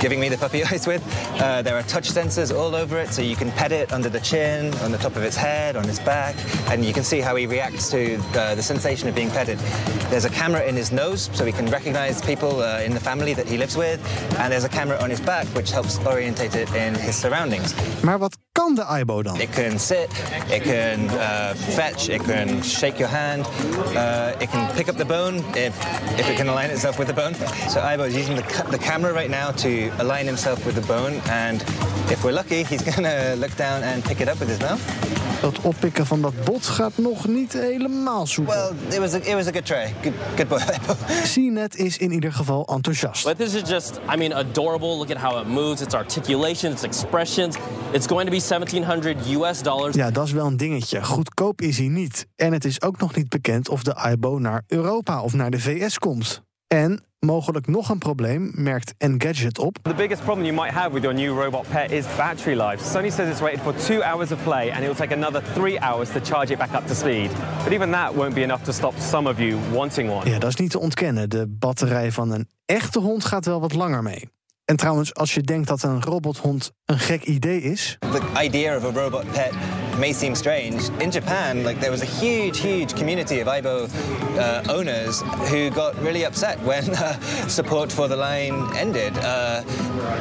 giving 0.00 0.20
me 0.20 0.28
the 0.28 0.38
puppy 0.38 0.64
eyes 0.70 0.86
with. 0.86 1.02
Uh, 1.40 1.62
there 1.62 1.76
are 1.76 1.82
touch 1.82 2.10
sensors 2.10 2.56
all 2.56 2.74
over 2.74 2.98
it, 2.98 3.08
so 3.08 3.22
you 3.22 3.36
can 3.36 3.50
pet 3.52 3.72
it 3.72 3.92
under 3.92 4.08
the 4.08 4.20
chin, 4.20 4.74
on 4.84 4.92
the 4.92 4.98
top 4.98 5.16
of 5.16 5.22
its 5.22 5.36
head, 5.36 5.76
on 5.76 5.88
its 5.88 5.98
back, 5.98 6.34
and 6.70 6.84
you 6.84 6.92
can 6.92 7.04
see 7.04 7.20
how 7.20 7.36
he 7.36 7.46
reacts 7.46 7.90
to 7.90 8.16
uh, 8.34 8.54
the 8.54 8.62
sensation 8.62 9.08
of 9.08 9.14
being 9.14 9.30
petted. 9.30 9.58
There's 10.10 10.24
a 10.24 10.30
camera 10.30 10.62
in 10.64 10.76
his 10.76 10.92
nose, 10.92 11.30
so 11.32 11.44
he 11.44 11.52
can 11.52 11.66
recognize 11.66 12.20
people 12.22 12.60
uh, 12.60 12.80
in 12.80 12.94
the 12.94 13.00
family 13.00 13.34
that 13.34 13.46
he 13.46 13.56
lives 13.56 13.76
with, 13.76 14.00
and 14.38 14.52
there's 14.52 14.64
a 14.64 14.68
camera 14.68 14.98
on 15.02 15.10
his 15.10 15.20
back, 15.20 15.46
which 15.48 15.70
helps 15.70 15.98
orientate 16.06 16.54
it 16.54 16.72
in 16.74 16.94
his 16.94 17.16
surroundings. 17.16 17.74
Maar 18.02 18.18
wat 18.18 18.36
kan 18.68 18.76
kan 18.76 18.84
de 18.84 18.92
Aibo 18.92 19.22
dan? 19.22 19.40
It 19.40 19.52
can 19.52 19.78
sit, 19.78 20.10
it 20.50 20.62
can 20.62 21.08
uh, 21.10 21.54
fetch, 21.54 22.08
it 22.08 22.22
can 22.24 22.62
shake 22.62 22.98
your 22.98 23.08
hand, 23.08 23.46
uh, 23.96 24.36
it 24.40 24.50
can 24.50 24.74
pick 24.76 24.88
up 24.88 24.96
the 24.96 25.04
bone 25.04 25.36
if, 25.56 25.74
if 26.18 26.28
it 26.28 26.36
can 26.36 26.48
align 26.48 26.70
itself 26.70 26.98
with 26.98 27.08
the 27.08 27.14
bone. 27.14 27.34
So 27.68 27.80
Aibo 27.80 28.06
is 28.06 28.16
using 28.16 28.36
the, 28.36 28.42
the 28.70 28.78
camera 28.78 29.12
right 29.12 29.30
now 29.30 29.52
to 29.64 29.90
align 29.98 30.26
himself 30.26 30.66
with 30.66 30.74
the 30.74 30.86
bone. 30.86 31.20
And 31.30 31.62
if 32.10 32.24
we're 32.24 32.32
lucky, 32.32 32.62
he's 32.64 32.82
going 32.90 33.04
to 33.04 33.36
look 33.38 33.54
down 33.56 33.82
and 33.82 34.04
pick 34.04 34.20
it 34.20 34.28
up 34.28 34.38
with 34.40 34.48
his 34.48 34.60
mouth. 34.60 35.27
Het 35.40 35.60
oppikken 35.60 36.06
van 36.06 36.22
dat 36.22 36.44
bot 36.44 36.66
gaat 36.66 36.92
nog 36.96 37.26
niet 37.26 37.52
helemaal 37.52 38.26
soepel. 38.26 38.54
Well, 38.54 38.72
it 38.88 38.98
was 38.98 39.14
a, 39.14 39.16
it 39.16 39.34
was 39.34 39.46
a 39.46 39.50
good 39.50 39.66
try. 39.66 39.94
Good, 40.02 40.12
good 40.36 40.48
boy. 40.48 40.60
CNET 41.32 41.76
is 41.76 41.98
in 41.98 42.12
ieder 42.12 42.32
geval 42.32 42.66
enthousiast. 42.66 43.24
But 43.24 43.36
this 43.36 43.54
is 43.54 43.68
just, 43.68 44.00
I 44.14 44.16
mean, 44.16 44.32
adorable. 44.32 44.96
Look 44.96 45.10
at 45.10 45.16
how 45.16 45.40
it 45.40 45.46
moves, 45.46 45.80
its 45.80 45.94
articulation, 45.94 46.72
its 46.72 46.82
expressions. 46.82 47.56
It's 47.92 48.06
going 48.06 48.24
to 48.24 48.30
be 48.30 48.42
1700 48.48 49.16
US 49.26 49.62
dollars. 49.62 49.94
Ja, 49.94 50.10
dat 50.10 50.26
is 50.26 50.32
wel 50.32 50.46
een 50.46 50.56
dingetje. 50.56 51.04
Goedkoop 51.04 51.60
is 51.60 51.78
hij 51.78 51.88
niet. 51.88 52.26
En 52.36 52.52
het 52.52 52.64
is 52.64 52.82
ook 52.82 52.98
nog 52.98 53.14
niet 53.14 53.28
bekend 53.28 53.68
of 53.68 53.82
de 53.82 53.94
Aibo 53.94 54.38
naar 54.38 54.62
Europa 54.66 55.22
of 55.22 55.32
naar 55.32 55.50
de 55.50 55.60
VS 55.60 55.98
komt. 55.98 56.46
En 56.68 57.04
mogelijk 57.18 57.66
nog 57.66 57.88
een 57.88 57.98
probleem, 57.98 58.50
merkt 58.54 58.94
Engadget 58.98 59.58
op. 59.58 59.78
The 59.82 59.94
biggest 59.94 60.22
problem 60.22 60.46
you 60.46 60.60
might 60.60 60.74
have 60.74 60.92
with 60.92 61.02
your 61.02 61.18
new 61.18 61.42
robot 61.42 61.68
pet 61.68 61.90
is 61.90 62.04
battery 62.16 62.60
life. 62.60 62.84
Sony 62.84 63.10
says 63.10 63.30
it's 63.30 63.40
rated 63.40 63.60
for 63.60 63.74
two 63.74 64.02
hours 64.02 64.32
of 64.32 64.42
play 64.42 64.70
and 64.70 64.78
it 64.78 64.86
will 64.86 64.94
take 64.94 65.14
another 65.14 65.42
three 65.54 65.80
hours 65.80 66.08
to 66.08 66.20
charge 66.20 66.52
it 66.52 66.58
back 66.58 66.74
up 66.74 66.86
to 66.86 66.94
speed. 66.94 67.30
But 67.64 67.72
even 67.72 67.90
that 67.90 68.14
won't 68.14 68.34
be 68.34 68.42
enough 68.42 68.62
to 68.64 68.72
stop 68.72 68.94
some 68.98 69.28
of 69.28 69.38
you 69.38 69.56
wanting 69.72 70.10
one. 70.10 70.30
Ja, 70.30 70.38
dat 70.38 70.48
is 70.48 70.56
niet 70.56 70.70
te 70.70 70.78
ontkennen. 70.78 71.30
De 71.30 71.46
batterij 71.46 72.12
van 72.12 72.30
een 72.30 72.48
echte 72.64 72.98
hond 72.98 73.24
gaat 73.24 73.44
wel 73.44 73.60
wat 73.60 73.74
langer 73.74 74.02
mee. 74.02 74.28
En 74.64 74.76
trouwens, 74.76 75.14
als 75.14 75.34
je 75.34 75.40
denkt 75.40 75.68
dat 75.68 75.82
een 75.82 76.02
robothond 76.02 76.72
een 76.84 76.98
gek 76.98 77.22
idee 77.22 77.62
is... 77.62 77.96
The 77.98 78.42
idea 78.42 78.76
of 78.76 78.84
a 78.84 79.00
robot 79.00 79.32
pet 79.32 79.52
may 79.98 80.12
seem 80.12 80.34
strange. 80.34 80.88
In 81.00 81.10
Japan, 81.10 81.64
like 81.64 81.80
there 81.80 81.90
was 81.90 82.02
a 82.02 82.06
huge, 82.06 82.58
huge 82.60 82.94
community 82.94 83.40
of 83.40 83.48
Aibo 83.48 83.88
uh, 84.38 84.72
owners 84.72 85.20
who 85.50 85.70
got 85.70 85.96
really 86.00 86.24
upset 86.24 86.60
when 86.60 86.88
uh, 86.94 87.18
support 87.48 87.90
for 87.90 88.08
the 88.08 88.16
line 88.16 88.74
ended. 88.76 89.16
Uh, 89.18 89.62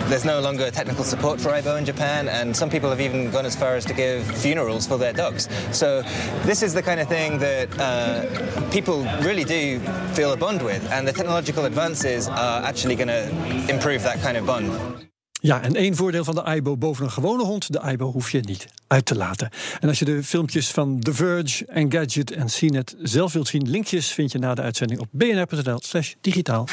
there's 0.10 0.26
no 0.26 0.40
longer 0.40 0.72
technical 0.72 1.04
support 1.04 1.40
for 1.40 1.50
Aibo 1.50 1.78
in 1.78 1.86
Japan, 1.86 2.28
and 2.28 2.56
some 2.56 2.70
people 2.70 2.90
have 2.90 3.02
even 3.02 3.30
gone 3.32 3.46
as 3.46 3.56
far 3.56 3.76
as 3.76 3.86
to 3.86 3.94
give 3.94 4.26
funerals 4.38 4.88
for 4.88 4.98
their 4.98 5.14
dogs. 5.14 5.48
So 5.72 6.02
this 6.44 6.64
is 6.64 6.74
the 6.74 6.82
kind 6.82 7.00
of 7.00 7.08
thing 7.08 7.38
that 7.40 7.70
uh, 7.80 8.70
people 8.72 9.04
really 9.22 9.44
do 9.44 9.80
feel 10.14 10.34
a 10.34 10.38
bond 10.38 10.62
with, 10.62 10.84
and 10.92 11.08
the 11.08 11.14
technological 11.14 11.66
advances 11.66 12.28
are 12.28 12.64
actually 12.64 12.96
going 12.96 13.10
to 13.10 13.28
improve 13.70 14.04
that 14.04 14.20
kind 14.20 14.38
of 14.38 14.46
bond. 14.46 15.08
Ja, 15.42 15.62
en 15.62 15.76
één 15.76 15.96
voordeel 15.96 16.24
van 16.24 16.36
de 16.36 16.44
Aibo 16.44 16.78
boven 16.78 17.06
een 17.06 17.12
gewone 17.12 17.44
hond: 17.44 17.72
de 17.72 17.80
Aibo 17.80 18.12
hoef 18.12 18.32
je 18.32 18.40
niet 18.40 18.68
uit 18.88 19.06
te 19.06 19.16
laten. 19.16 19.50
En 19.80 19.88
als 19.88 20.00
je 20.00 20.06
de 20.06 20.24
filmpjes 20.24 20.72
van 20.72 21.00
The 21.00 21.14
Verge, 21.14 21.66
Engadget 21.66 22.32
en 22.32 22.48
CNET 22.48 22.96
zelf 23.02 23.34
wilt 23.34 23.48
zien, 23.48 23.70
linkjes 23.70 24.12
vind 24.12 24.32
je 24.32 24.40
na 24.40 24.54
de 24.54 24.62
uitzending 24.62 25.00
op 25.00 25.08
bnr.nl/slash 25.12 26.14
digitaal. 26.22 26.68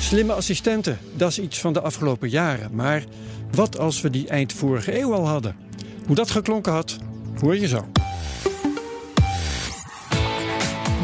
Slimme 0.00 0.32
assistenten, 0.32 0.98
dat 1.16 1.30
is 1.30 1.38
iets 1.38 1.60
van 1.60 1.72
de 1.72 1.80
afgelopen 1.80 2.28
jaren. 2.28 2.74
Maar 2.74 3.04
wat 3.52 3.78
als 3.78 4.00
we 4.00 4.10
die 4.10 4.28
eind 4.28 4.52
vorige 4.52 4.98
eeuw 4.98 5.14
al 5.14 5.26
hadden? 5.26 5.56
Hoe 6.06 6.16
dat 6.16 6.30
geklonken 6.30 6.72
had, 6.72 6.98
hoor 7.40 7.56
je 7.56 7.68
zo. 7.68 7.88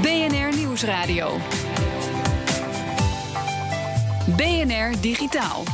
BNR 0.03 0.57
Nieuwsradio. 0.57 1.37
BNR 4.37 5.01
Digitaal. 5.01 5.65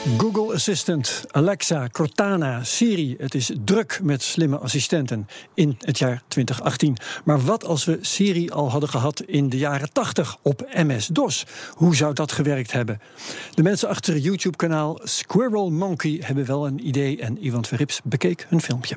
Google 0.00 0.54
Assistant, 0.54 1.24
Alexa, 1.30 1.88
Cortana, 1.92 2.64
Siri. 2.64 3.14
Het 3.18 3.34
is 3.34 3.50
druk 3.64 4.00
met 4.02 4.22
slimme 4.22 4.58
assistenten 4.58 5.28
in 5.54 5.76
het 5.80 5.98
jaar 5.98 6.22
2018. 6.28 6.96
Maar 7.24 7.40
wat 7.40 7.64
als 7.64 7.84
we 7.84 7.98
Siri 8.00 8.50
al 8.50 8.70
hadden 8.70 8.88
gehad 8.88 9.20
in 9.20 9.48
de 9.48 9.58
jaren 9.58 9.92
80 9.92 10.36
op 10.42 10.68
MS-DOS? 10.72 11.46
Hoe 11.74 11.96
zou 11.96 12.14
dat 12.14 12.32
gewerkt 12.32 12.72
hebben? 12.72 13.00
De 13.54 13.62
mensen 13.62 13.88
achter 13.88 14.16
YouTube-kanaal 14.16 15.00
Squirrel 15.02 15.70
Monkey 15.70 16.20
hebben 16.24 16.46
wel 16.46 16.66
een 16.66 16.86
idee 16.86 17.20
en 17.20 17.44
Iwan 17.44 17.64
Verrips 17.64 18.00
bekeek 18.04 18.46
hun 18.48 18.60
filmpje. 18.60 18.96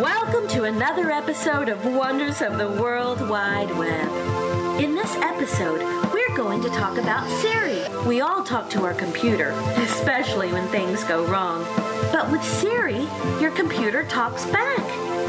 Welcome 0.00 0.46
to 0.46 0.64
another 0.64 1.22
episode 1.22 1.74
of 1.74 1.82
Wonders 1.82 2.40
of 2.40 2.56
the 2.56 2.74
World 2.76 3.18
Wide 3.18 3.78
Web. 3.78 4.41
In 4.78 4.94
this 4.94 5.14
episode, 5.16 5.80
we're 6.12 6.36
going 6.36 6.62
to 6.62 6.68
talk 6.70 6.96
about 6.96 7.28
Siri. 7.40 7.82
We 8.06 8.22
all 8.22 8.42
talk 8.42 8.70
to 8.70 8.84
our 8.84 8.94
computer, 8.94 9.50
especially 9.76 10.50
when 10.52 10.66
things 10.68 11.04
go 11.04 11.24
wrong. 11.26 11.64
But 12.10 12.30
with 12.30 12.42
Siri, 12.42 13.06
your 13.40 13.50
computer 13.50 14.04
talks 14.04 14.46
back. 14.46 14.80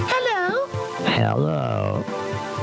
Hello. 0.08 0.68
Hello. 1.04 2.04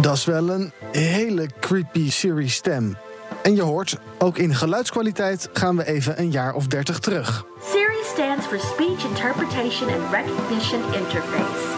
Dat 0.01 0.17
is 0.17 0.25
wel 0.25 0.49
een 0.49 0.73
hele 0.93 1.49
creepy 1.61 2.11
Siri-stem. 2.11 2.97
En 3.43 3.55
je 3.55 3.63
hoort, 3.63 3.97
ook 4.19 4.39
in 4.39 4.55
geluidskwaliteit 4.55 5.49
gaan 5.53 5.77
we 5.77 5.87
even 5.87 6.21
een 6.21 6.31
jaar 6.31 6.55
of 6.55 6.67
dertig 6.67 6.99
terug. 6.99 7.45
Siri 7.71 8.03
stands 8.05 8.47
for 8.47 8.59
Speech 8.59 9.05
Interpretation 9.05 9.91
and 9.91 10.13
Recognition 10.13 10.83
Interface. 10.95 11.70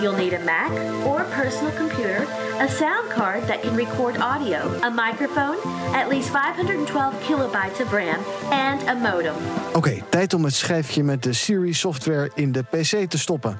Siri, 0.00 0.02
you'll 0.02 0.16
need 0.16 0.32
a 0.32 0.44
Mac 0.44 0.70
or 1.06 1.20
a 1.20 1.24
personal 1.24 1.72
computer, 1.72 2.26
a 2.58 2.68
sound 2.68 3.10
card 3.10 3.46
that 3.46 3.62
can 3.62 3.74
record 3.76 4.16
audio, 4.18 4.58
a 4.82 4.90
microphone, 4.90 5.56
at 5.94 6.08
least 6.08 6.30
512 6.30 7.14
kilobytes 7.22 7.80
of 7.80 7.92
RAM, 7.92 8.20
and 8.50 8.82
a 8.88 8.94
modem. 8.94 9.34
Oké, 9.74 10.02
tijd 10.08 10.34
om 10.34 10.44
het 10.44 10.54
schijfje 10.54 11.02
met 11.02 11.22
de 11.22 11.32
Siri-software 11.32 12.30
in 12.34 12.52
de 12.52 12.62
PC 12.62 13.10
te 13.10 13.18
stoppen. 13.18 13.58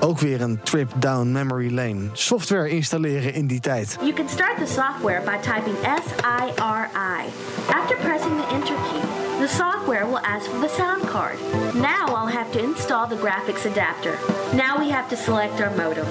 Ook 0.00 0.18
weer 0.18 0.40
een 0.40 0.60
trip 0.62 0.92
down 0.96 1.32
memory 1.32 1.74
lane. 1.74 2.08
Software 2.12 2.68
installeren 2.68 3.34
in 3.34 3.46
die 3.46 3.60
tijd. 3.60 3.96
You 4.00 4.12
can 4.12 4.28
start 4.28 4.56
the 4.58 4.66
software 4.66 5.20
by 5.24 5.36
typing 5.42 5.76
S-I-R-I. 5.82 7.24
After 7.72 7.96
pressing 7.96 8.36
the 8.36 8.46
Enter 8.52 8.74
key, 8.74 9.19
the 9.40 9.48
software 9.48 10.06
will 10.06 10.18
ask 10.18 10.50
for 10.50 10.58
the 10.58 10.68
sound 10.68 11.02
card. 11.08 11.38
Now 11.74 12.04
I'll 12.08 12.26
have 12.26 12.52
to 12.52 12.62
install 12.62 13.06
the 13.06 13.16
graphics 13.16 13.64
adapter. 13.64 14.18
Now 14.54 14.78
we 14.78 14.90
have 14.90 15.08
to 15.08 15.16
select 15.16 15.62
our 15.62 15.74
modem. 15.76 16.06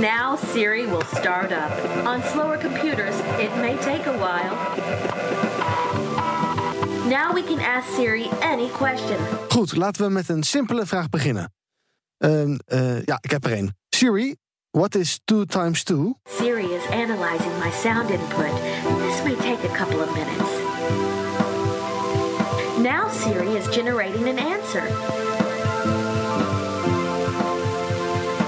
Now 0.00 0.36
Siri 0.36 0.86
will 0.86 1.04
start 1.04 1.52
up. 1.52 1.70
On 2.06 2.22
slower 2.22 2.56
computers, 2.56 3.14
it 3.38 3.54
may 3.56 3.76
take 3.82 4.06
a 4.06 4.16
while. 4.16 4.56
Now 7.08 7.34
we 7.34 7.42
can 7.42 7.60
ask 7.60 7.86
Siri 7.94 8.30
any 8.40 8.68
question. 8.70 9.18
Goed, 9.48 9.76
laten 9.76 10.04
we 10.04 10.10
met 10.10 10.28
een 10.28 10.42
simpele 10.42 10.86
vraag 10.86 11.08
beginnen. 11.08 11.52
Ehm, 12.18 12.58
eh, 12.64 13.02
ja, 13.02 13.18
ik 13.20 13.30
heb 13.30 13.44
er 13.44 13.52
één. 13.52 13.76
Siri, 13.88 14.36
what 14.70 14.94
is 14.94 15.20
2 15.24 15.44
times 15.44 15.82
2? 15.82 16.14
Siri 16.24 16.72
is 16.72 16.86
analyzing 16.90 17.52
my 17.64 17.70
sound 17.70 18.10
input. 18.10 18.54
This 19.06 19.22
may 19.22 19.34
take 19.34 19.68
a 19.68 19.76
couple 19.76 20.02
of 20.02 20.14
minutes. 20.14 20.59
Now 22.82 23.08
Siri 23.08 23.56
is 23.56 23.68
generating 23.68 24.26
an 24.26 24.38
answer. 24.38 24.80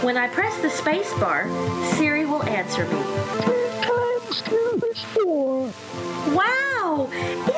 When 0.02 0.16
I 0.16 0.28
press 0.28 0.58
the 0.62 0.70
space 0.70 1.12
bar, 1.20 1.48
Siri 1.96 2.24
will 2.24 2.42
answer 2.42 2.84
me. 2.84 3.02
Times 3.82 4.42
two 4.42 4.80
is 4.90 5.00
four. 5.12 5.68
Wow! 6.32 7.08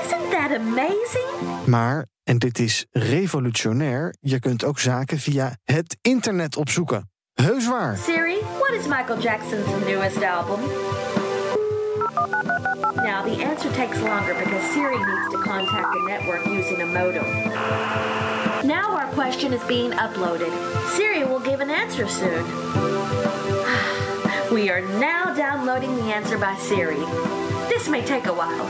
Isn't 0.03 0.31
that 0.31 0.51
amazing? 0.53 1.67
Maar, 1.67 2.07
en 2.25 2.39
dit 2.39 2.59
is 2.59 2.87
revolutionair, 2.91 4.15
je 4.21 4.41
kunt 4.41 4.65
ook 4.65 4.79
zaken 4.79 5.19
via 5.19 5.57
het 5.65 5.97
internet 6.03 6.57
opzoeken. 6.57 7.11
Heus 7.35 7.69
waar. 7.69 7.97
Siri, 7.97 8.41
what 8.59 8.73
is 8.73 8.87
Michael 8.87 9.21
Jackson's 9.21 9.87
newest 9.87 10.23
album? 10.23 10.61
Now, 12.97 13.23
the 13.23 13.43
answer 13.43 13.71
takes 13.73 14.01
longer 14.01 14.35
because 14.35 14.63
Siri 14.73 14.97
needs 14.97 15.31
to 15.33 15.39
contact 15.43 15.93
the 15.93 16.01
network 16.07 16.47
using 16.47 16.81
a 16.81 16.87
modem. 16.87 17.25
Now 18.67 18.97
our 18.97 19.11
question 19.13 19.53
is 19.53 19.63
being 19.65 19.91
uploaded. 19.93 20.51
Siri 20.91 21.25
will 21.25 21.41
give 21.41 21.61
an 21.61 21.71
answer 21.71 22.09
soon. 22.09 22.45
We 24.53 24.69
are 24.71 24.83
now 25.01 25.35
downloading 25.35 25.97
the 25.97 26.15
answer 26.15 26.39
by 26.39 26.55
Siri. 26.57 27.01
This 27.69 27.89
may 27.89 28.03
take 28.05 28.27
a 28.27 28.33
while. 28.33 28.65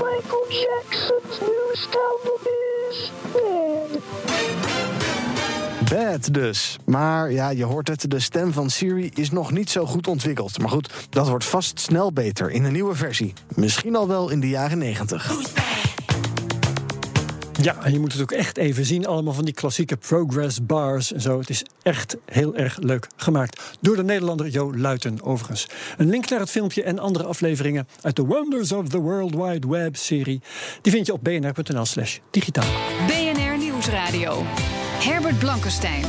Michael 0.00 0.46
Jackson's 0.50 1.40
newest 1.40 1.94
album 1.94 2.38
is 2.88 3.10
Bad. 3.32 4.69
Bad 5.90 6.34
dus. 6.34 6.76
Maar 6.84 7.32
ja, 7.32 7.50
je 7.50 7.64
hoort 7.64 7.88
het, 7.88 8.10
de 8.10 8.20
stem 8.20 8.52
van 8.52 8.70
Siri 8.70 9.10
is 9.14 9.30
nog 9.30 9.52
niet 9.52 9.70
zo 9.70 9.86
goed 9.86 10.06
ontwikkeld. 10.06 10.58
Maar 10.58 10.68
goed, 10.68 10.90
dat 11.10 11.28
wordt 11.28 11.44
vast 11.44 11.80
snel 11.80 12.12
beter 12.12 12.50
in 12.50 12.64
een 12.64 12.72
nieuwe 12.72 12.94
versie. 12.94 13.32
Misschien 13.54 13.96
al 13.96 14.08
wel 14.08 14.30
in 14.30 14.40
de 14.40 14.48
jaren 14.48 14.78
90. 14.78 15.32
Ja, 17.62 17.76
en 17.82 17.92
je 17.92 17.98
moet 17.98 18.12
het 18.12 18.22
ook 18.22 18.32
echt 18.32 18.56
even 18.56 18.84
zien. 18.84 19.06
Allemaal 19.06 19.32
van 19.32 19.44
die 19.44 19.54
klassieke 19.54 19.96
progress 19.96 20.66
bars 20.66 21.12
en 21.12 21.20
zo. 21.20 21.38
Het 21.38 21.50
is 21.50 21.64
echt 21.82 22.16
heel 22.24 22.56
erg 22.56 22.76
leuk 22.78 23.06
gemaakt. 23.16 23.60
Door 23.80 23.96
de 23.96 24.04
Nederlander 24.04 24.48
Jo 24.48 24.74
Luiten, 24.76 25.22
overigens. 25.22 25.66
Een 25.96 26.08
link 26.08 26.28
naar 26.28 26.40
het 26.40 26.50
filmpje 26.50 26.82
en 26.82 26.98
andere 26.98 27.24
afleveringen 27.24 27.88
uit 28.00 28.16
de 28.16 28.24
Wonders 28.24 28.72
of 28.72 28.88
the 28.88 28.98
World 28.98 29.34
Wide 29.34 29.68
Web 29.68 29.96
serie. 29.96 30.40
Die 30.82 30.92
vind 30.92 31.06
je 31.06 31.12
op 31.12 31.24
bnr.nl 31.24 31.84
slash 31.84 32.18
digitaal. 32.30 32.70
BNR 33.06 33.58
Nieuwsradio. 33.58 34.42
Herbert 35.00 35.38
Blankenstein. 35.38 36.04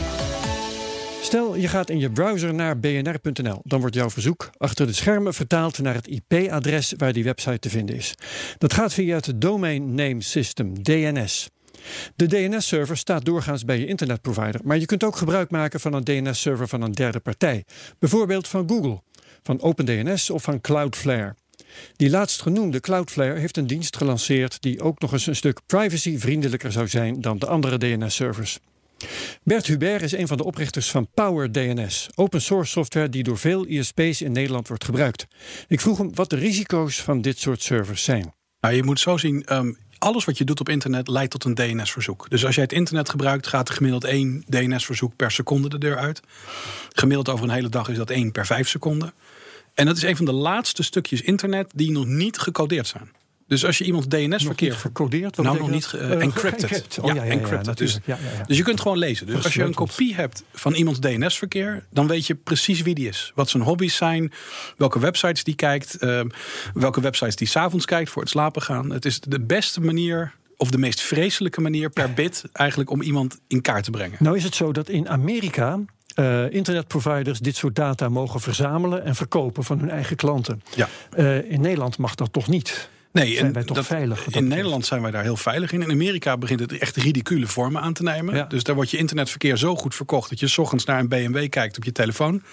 Stel, 1.21 1.55
je 1.55 1.67
gaat 1.67 1.89
in 1.89 1.99
je 1.99 2.11
browser 2.11 2.53
naar 2.53 2.79
bnr.nl. 2.79 3.61
Dan 3.63 3.79
wordt 3.79 3.95
jouw 3.95 4.09
verzoek 4.09 4.49
achter 4.57 4.87
de 4.87 4.93
schermen 4.93 5.33
vertaald 5.33 5.79
naar 5.79 5.93
het 5.93 6.07
IP-adres 6.07 6.93
waar 6.97 7.13
die 7.13 7.23
website 7.23 7.59
te 7.59 7.69
vinden 7.69 7.95
is. 7.95 8.15
Dat 8.57 8.73
gaat 8.73 8.93
via 8.93 9.15
het 9.15 9.33
Domain 9.35 9.95
Name 9.95 10.21
System, 10.21 10.83
DNS. 10.83 11.49
De 12.15 12.27
DNS-server 12.27 12.97
staat 12.97 13.25
doorgaans 13.25 13.65
bij 13.65 13.79
je 13.79 13.85
internetprovider, 13.85 14.61
maar 14.63 14.77
je 14.77 14.85
kunt 14.85 15.03
ook 15.03 15.15
gebruik 15.15 15.51
maken 15.51 15.79
van 15.79 15.93
een 15.93 16.03
DNS-server 16.03 16.67
van 16.67 16.81
een 16.81 16.91
derde 16.91 17.19
partij. 17.19 17.65
Bijvoorbeeld 17.99 18.47
van 18.47 18.69
Google, 18.69 19.01
van 19.43 19.61
OpenDNS 19.61 20.29
of 20.29 20.43
van 20.43 20.61
Cloudflare. 20.61 21.35
Die 21.95 22.09
laatstgenoemde 22.09 22.79
Cloudflare 22.79 23.39
heeft 23.39 23.57
een 23.57 23.67
dienst 23.67 23.97
gelanceerd 23.97 24.61
die 24.61 24.81
ook 24.81 24.99
nog 24.99 25.11
eens 25.11 25.27
een 25.27 25.35
stuk 25.35 25.59
privacyvriendelijker 25.65 26.71
zou 26.71 26.87
zijn 26.87 27.21
dan 27.21 27.39
de 27.39 27.47
andere 27.47 27.77
DNS-servers. 27.77 28.59
Bert 29.43 29.67
Hubert 29.67 30.01
is 30.01 30.11
een 30.11 30.27
van 30.27 30.37
de 30.37 30.43
oprichters 30.43 30.91
van 30.91 31.07
PowerDNS, 31.13 32.09
open 32.15 32.41
source 32.41 32.71
software 32.71 33.09
die 33.09 33.23
door 33.23 33.37
veel 33.37 33.65
ISP's 33.67 34.21
in 34.21 34.31
Nederland 34.31 34.67
wordt 34.67 34.83
gebruikt. 34.83 35.27
Ik 35.67 35.79
vroeg 35.79 35.97
hem 35.97 36.15
wat 36.15 36.29
de 36.29 36.35
risico's 36.35 37.01
van 37.01 37.21
dit 37.21 37.39
soort 37.39 37.61
servers 37.61 38.03
zijn. 38.03 38.33
Nou, 38.59 38.75
je 38.75 38.83
moet 38.83 38.99
zo 38.99 39.17
zien, 39.17 39.55
um, 39.55 39.77
alles 39.97 40.25
wat 40.25 40.37
je 40.37 40.43
doet 40.43 40.59
op 40.59 40.69
internet 40.69 41.07
leidt 41.07 41.31
tot 41.31 41.43
een 41.43 41.55
DNS-verzoek. 41.55 42.29
Dus 42.29 42.45
als 42.45 42.55
jij 42.55 42.63
het 42.63 42.73
internet 42.73 43.09
gebruikt, 43.09 43.47
gaat 43.47 43.69
er 43.69 43.75
gemiddeld 43.75 44.03
één 44.03 44.43
DNS-verzoek 44.47 45.15
per 45.15 45.31
seconde 45.31 45.69
de 45.69 45.77
deur 45.77 45.97
uit. 45.97 46.21
Gemiddeld 46.89 47.29
over 47.29 47.45
een 47.45 47.53
hele 47.53 47.69
dag 47.69 47.89
is 47.89 47.97
dat 47.97 48.09
één 48.09 48.31
per 48.31 48.45
vijf 48.45 48.69
seconden. 48.69 49.13
En 49.73 49.85
dat 49.85 49.97
is 49.97 50.03
een 50.03 50.15
van 50.15 50.25
de 50.25 50.31
laatste 50.31 50.83
stukjes 50.83 51.21
internet 51.21 51.71
die 51.75 51.91
nog 51.91 52.05
niet 52.05 52.37
gecodeerd 52.37 52.87
zijn. 52.87 53.11
Dus 53.51 53.65
als 53.65 53.77
je 53.77 53.83
iemand 53.83 54.09
DNS-verkeer. 54.09 54.73
gecodeerd? 54.73 55.37
Nou, 55.37 55.57
nog 55.57 55.69
niet 55.69 55.91
uh, 55.95 56.21
encrypted. 56.21 56.97
Oh, 57.01 57.07
ja, 57.07 57.13
ja, 57.15 57.23
ja, 57.23 57.31
encrypted. 57.31 57.77
Dus, 57.77 57.97
dus 58.47 58.57
je 58.57 58.63
kunt 58.63 58.81
gewoon 58.81 58.97
lezen. 58.97 59.25
Dus 59.25 59.43
als 59.43 59.53
je 59.53 59.63
een 59.63 59.73
kopie 59.73 60.15
hebt 60.15 60.43
van 60.53 60.73
iemands 60.73 60.99
DNS-verkeer, 60.99 61.85
dan 61.89 62.07
weet 62.07 62.27
je 62.27 62.35
precies 62.35 62.81
wie 62.81 62.95
die 62.95 63.07
is. 63.07 63.31
Wat 63.35 63.49
zijn 63.49 63.63
hobby's 63.63 63.95
zijn, 63.95 64.31
welke 64.77 64.99
websites 64.99 65.43
die 65.43 65.55
kijkt, 65.55 65.97
uh, 65.99 66.21
welke 66.73 67.01
websites 67.01 67.35
die 67.35 67.47
s'avonds 67.47 67.85
kijkt 67.85 68.09
voor 68.09 68.21
het 68.21 68.31
slapen 68.31 68.61
gaan. 68.61 68.91
Het 68.91 69.05
is 69.05 69.19
de 69.19 69.39
beste 69.39 69.81
manier 69.81 70.33
of 70.57 70.71
de 70.71 70.77
meest 70.77 71.01
vreselijke 71.01 71.61
manier 71.61 71.89
per 71.89 72.13
bit 72.13 72.43
eigenlijk 72.53 72.89
om 72.89 73.01
iemand 73.01 73.39
in 73.47 73.61
kaart 73.61 73.83
te 73.83 73.91
brengen. 73.91 74.17
Nou 74.19 74.37
is 74.37 74.43
het 74.43 74.55
zo 74.55 74.71
dat 74.71 74.89
in 74.89 75.09
Amerika 75.09 75.79
uh, 76.15 76.53
internetproviders 76.53 77.39
dit 77.39 77.55
soort 77.55 77.75
data 77.75 78.09
mogen 78.09 78.39
verzamelen 78.39 79.05
en 79.05 79.15
verkopen 79.15 79.63
van 79.63 79.79
hun 79.79 79.89
eigen 79.89 80.15
klanten. 80.15 80.61
Ja. 80.75 80.89
Uh, 81.17 81.51
in 81.51 81.61
Nederland 81.61 81.97
mag 81.97 82.15
dat 82.15 82.33
toch 82.33 82.47
niet? 82.47 82.89
Nee, 83.11 83.35
zijn 83.35 83.53
wij 83.53 83.63
toch 83.63 83.75
dat, 83.75 83.85
veilig? 83.85 84.27
In 84.27 84.47
Nederland 84.47 84.85
zijn 84.85 85.01
wij 85.01 85.11
daar 85.11 85.23
heel 85.23 85.37
veilig 85.37 85.71
in. 85.71 85.81
In 85.81 85.91
Amerika 85.91 86.37
begint 86.37 86.59
het 86.59 86.77
echt 86.77 86.95
ridicule 86.95 87.47
vormen 87.47 87.81
aan 87.81 87.93
te 87.93 88.03
nemen. 88.03 88.35
Ja. 88.35 88.43
Dus 88.43 88.63
daar 88.63 88.75
wordt 88.75 88.91
je 88.91 88.97
internetverkeer 88.97 89.57
zo 89.57 89.75
goed 89.75 89.95
verkocht 89.95 90.29
dat 90.29 90.39
je 90.39 90.47
s 90.47 90.57
ochtends 90.57 90.85
naar 90.85 90.99
een 90.99 91.07
BMW 91.07 91.49
kijkt 91.49 91.77
op 91.77 91.83
je 91.83 91.91
telefoon. 91.91 92.43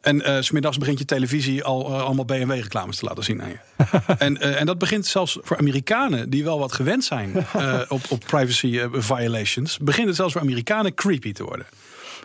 En 0.00 0.16
uh, 0.16 0.36
smiddags 0.40 0.78
begint 0.78 0.98
je 0.98 1.04
televisie 1.04 1.64
al 1.64 1.90
uh, 1.90 2.02
allemaal 2.02 2.24
BMW-reclames 2.24 2.96
te 2.96 3.04
laten 3.04 3.24
zien 3.24 3.42
aan 3.42 3.48
je. 3.48 3.58
en, 4.18 4.36
uh, 4.36 4.60
en 4.60 4.66
dat 4.66 4.78
begint 4.78 5.06
zelfs 5.06 5.38
voor 5.42 5.58
Amerikanen 5.58 6.30
die 6.30 6.44
wel 6.44 6.58
wat 6.58 6.72
gewend 6.72 7.04
zijn 7.04 7.36
op, 7.88 8.00
op 8.08 8.24
privacy 8.26 8.80
violations, 8.92 9.78
begint 9.78 10.06
het 10.06 10.16
zelfs 10.16 10.32
voor 10.32 10.42
Amerikanen 10.42 10.94
creepy 10.94 11.32
te 11.32 11.44
worden. 11.44 11.66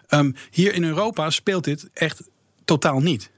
Um, 0.10 0.36
hier 0.51 0.74
in 0.74 0.84
Europa 0.84 1.30
speelt 1.30 1.63
dit 1.63 1.89
echt 1.94 2.22
totaal 2.65 3.00
niet. 3.00 3.32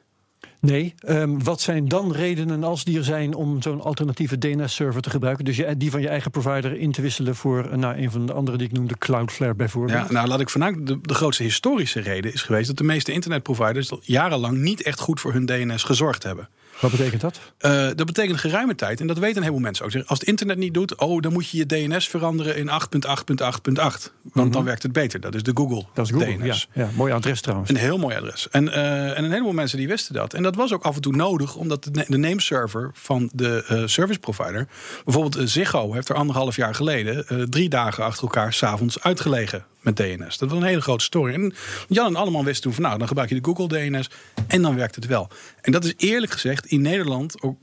Nee, 0.65 0.95
um, 1.07 1.43
wat 1.43 1.61
zijn 1.61 1.87
dan 1.87 2.11
redenen 2.11 2.63
als 2.63 2.83
die 2.83 2.97
er 2.97 3.03
zijn 3.03 3.33
om 3.33 3.61
zo'n 3.61 3.81
alternatieve 3.81 4.37
DNS-server 4.37 5.01
te 5.01 5.09
gebruiken? 5.09 5.45
Dus 5.45 5.55
je, 5.55 5.77
die 5.77 5.91
van 5.91 6.01
je 6.01 6.07
eigen 6.07 6.31
provider 6.31 6.77
in 6.77 6.91
te 6.91 7.01
wisselen 7.01 7.35
voor 7.35 7.77
nou, 7.77 7.97
een 7.97 8.11
van 8.11 8.25
de 8.25 8.33
andere 8.33 8.57
die 8.57 8.67
ik 8.67 8.73
noemde, 8.73 8.97
Cloudflare 8.97 9.53
bijvoorbeeld? 9.53 10.07
Ja, 10.07 10.11
nou 10.11 10.27
laat 10.27 10.39
ik 10.39 10.49
vanuit 10.49 10.87
de, 10.87 10.99
de 11.01 11.13
grootste 11.13 11.43
historische 11.43 11.99
reden 11.99 12.33
is 12.33 12.41
geweest 12.41 12.67
dat 12.67 12.77
de 12.77 12.83
meeste 12.83 13.11
internetproviders 13.11 13.91
jarenlang 14.01 14.57
niet 14.57 14.81
echt 14.81 14.99
goed 14.99 15.19
voor 15.19 15.33
hun 15.33 15.45
DNS 15.45 15.83
gezorgd 15.83 16.23
hebben. 16.23 16.49
Wat 16.79 16.91
betekent 16.91 17.21
dat? 17.21 17.39
Uh, 17.61 17.71
dat 17.95 18.05
betekent 18.05 18.39
geruime 18.39 18.75
tijd. 18.75 18.99
En 18.99 19.07
dat 19.07 19.17
weten 19.17 19.35
een 19.35 19.43
heleboel 19.43 19.63
mensen 19.63 19.85
ook. 19.85 20.07
Als 20.07 20.19
het 20.19 20.27
internet 20.27 20.57
niet 20.57 20.73
doet, 20.73 20.95
oh, 20.95 21.21
dan 21.21 21.33
moet 21.33 21.49
je 21.49 21.57
je 21.57 21.65
DNS 21.65 22.07
veranderen 22.07 22.57
in 22.57 22.67
8.8.8.8. 22.67 22.75
Want 22.95 24.11
mm 24.23 24.31
-hmm. 24.31 24.51
dan 24.51 24.63
werkt 24.63 24.83
het 24.83 24.91
beter. 24.91 25.19
Dat 25.19 25.35
is 25.35 25.43
de 25.43 25.51
Google, 25.53 25.83
dat 25.93 26.05
is 26.05 26.11
Google 26.11 26.37
DNS. 26.37 26.67
Ja, 26.73 26.83
ja, 26.83 26.89
mooi 26.95 27.13
adres 27.13 27.41
trouwens. 27.41 27.69
Een 27.69 27.75
heel 27.75 27.97
mooi 27.97 28.15
adres. 28.15 28.49
En, 28.49 28.65
uh, 28.65 29.17
en 29.17 29.23
een 29.23 29.31
heleboel 29.31 29.53
mensen 29.53 29.77
die 29.77 29.87
wisten 29.87 30.13
dat. 30.13 30.33
En 30.33 30.43
dat 30.43 30.55
was 30.55 30.73
ook 30.73 30.83
af 30.83 30.95
en 30.95 31.01
toe 31.01 31.15
nodig, 31.15 31.55
omdat 31.55 31.83
de, 31.83 32.05
de 32.07 32.17
nameserver 32.17 32.89
van 32.93 33.29
de 33.33 33.65
uh, 33.71 33.81
service 33.85 34.19
provider, 34.19 34.67
bijvoorbeeld 35.03 35.49
Ziggo, 35.49 35.93
heeft 35.93 36.09
er 36.09 36.15
anderhalf 36.15 36.55
jaar 36.55 36.75
geleden 36.75 37.49
drie 37.49 37.69
dagen 37.69 38.03
achter 38.03 38.23
elkaar 38.23 38.53
s'avonds 38.53 39.01
uitgelegen 39.01 39.65
met 39.85 39.95
DNS. 39.95 40.37
Dat 40.37 40.49
was 40.49 40.59
een 40.59 40.65
hele 40.65 40.81
grote 40.81 41.03
story. 41.03 41.33
En 41.33 41.53
Jan 41.87 42.07
en 42.07 42.15
allemaal 42.15 42.43
wisten 42.43 42.63
toen 42.63 42.73
van 42.73 42.83
nou, 42.83 42.97
dan 42.97 43.07
gebruik 43.07 43.29
je 43.29 43.41
de 43.41 43.45
Google 43.45 43.67
DNS 43.67 44.09
en 44.47 44.61
dan 44.61 44.75
werkt 44.75 44.95
het 44.95 45.05
wel. 45.05 45.29
En 45.61 45.71
dat 45.71 45.83
is 45.83 45.93
eerlijk 45.97 46.31
gezegd 46.31 46.65
in 46.65 46.81
Nederland 46.81 47.41
ook 47.41 47.57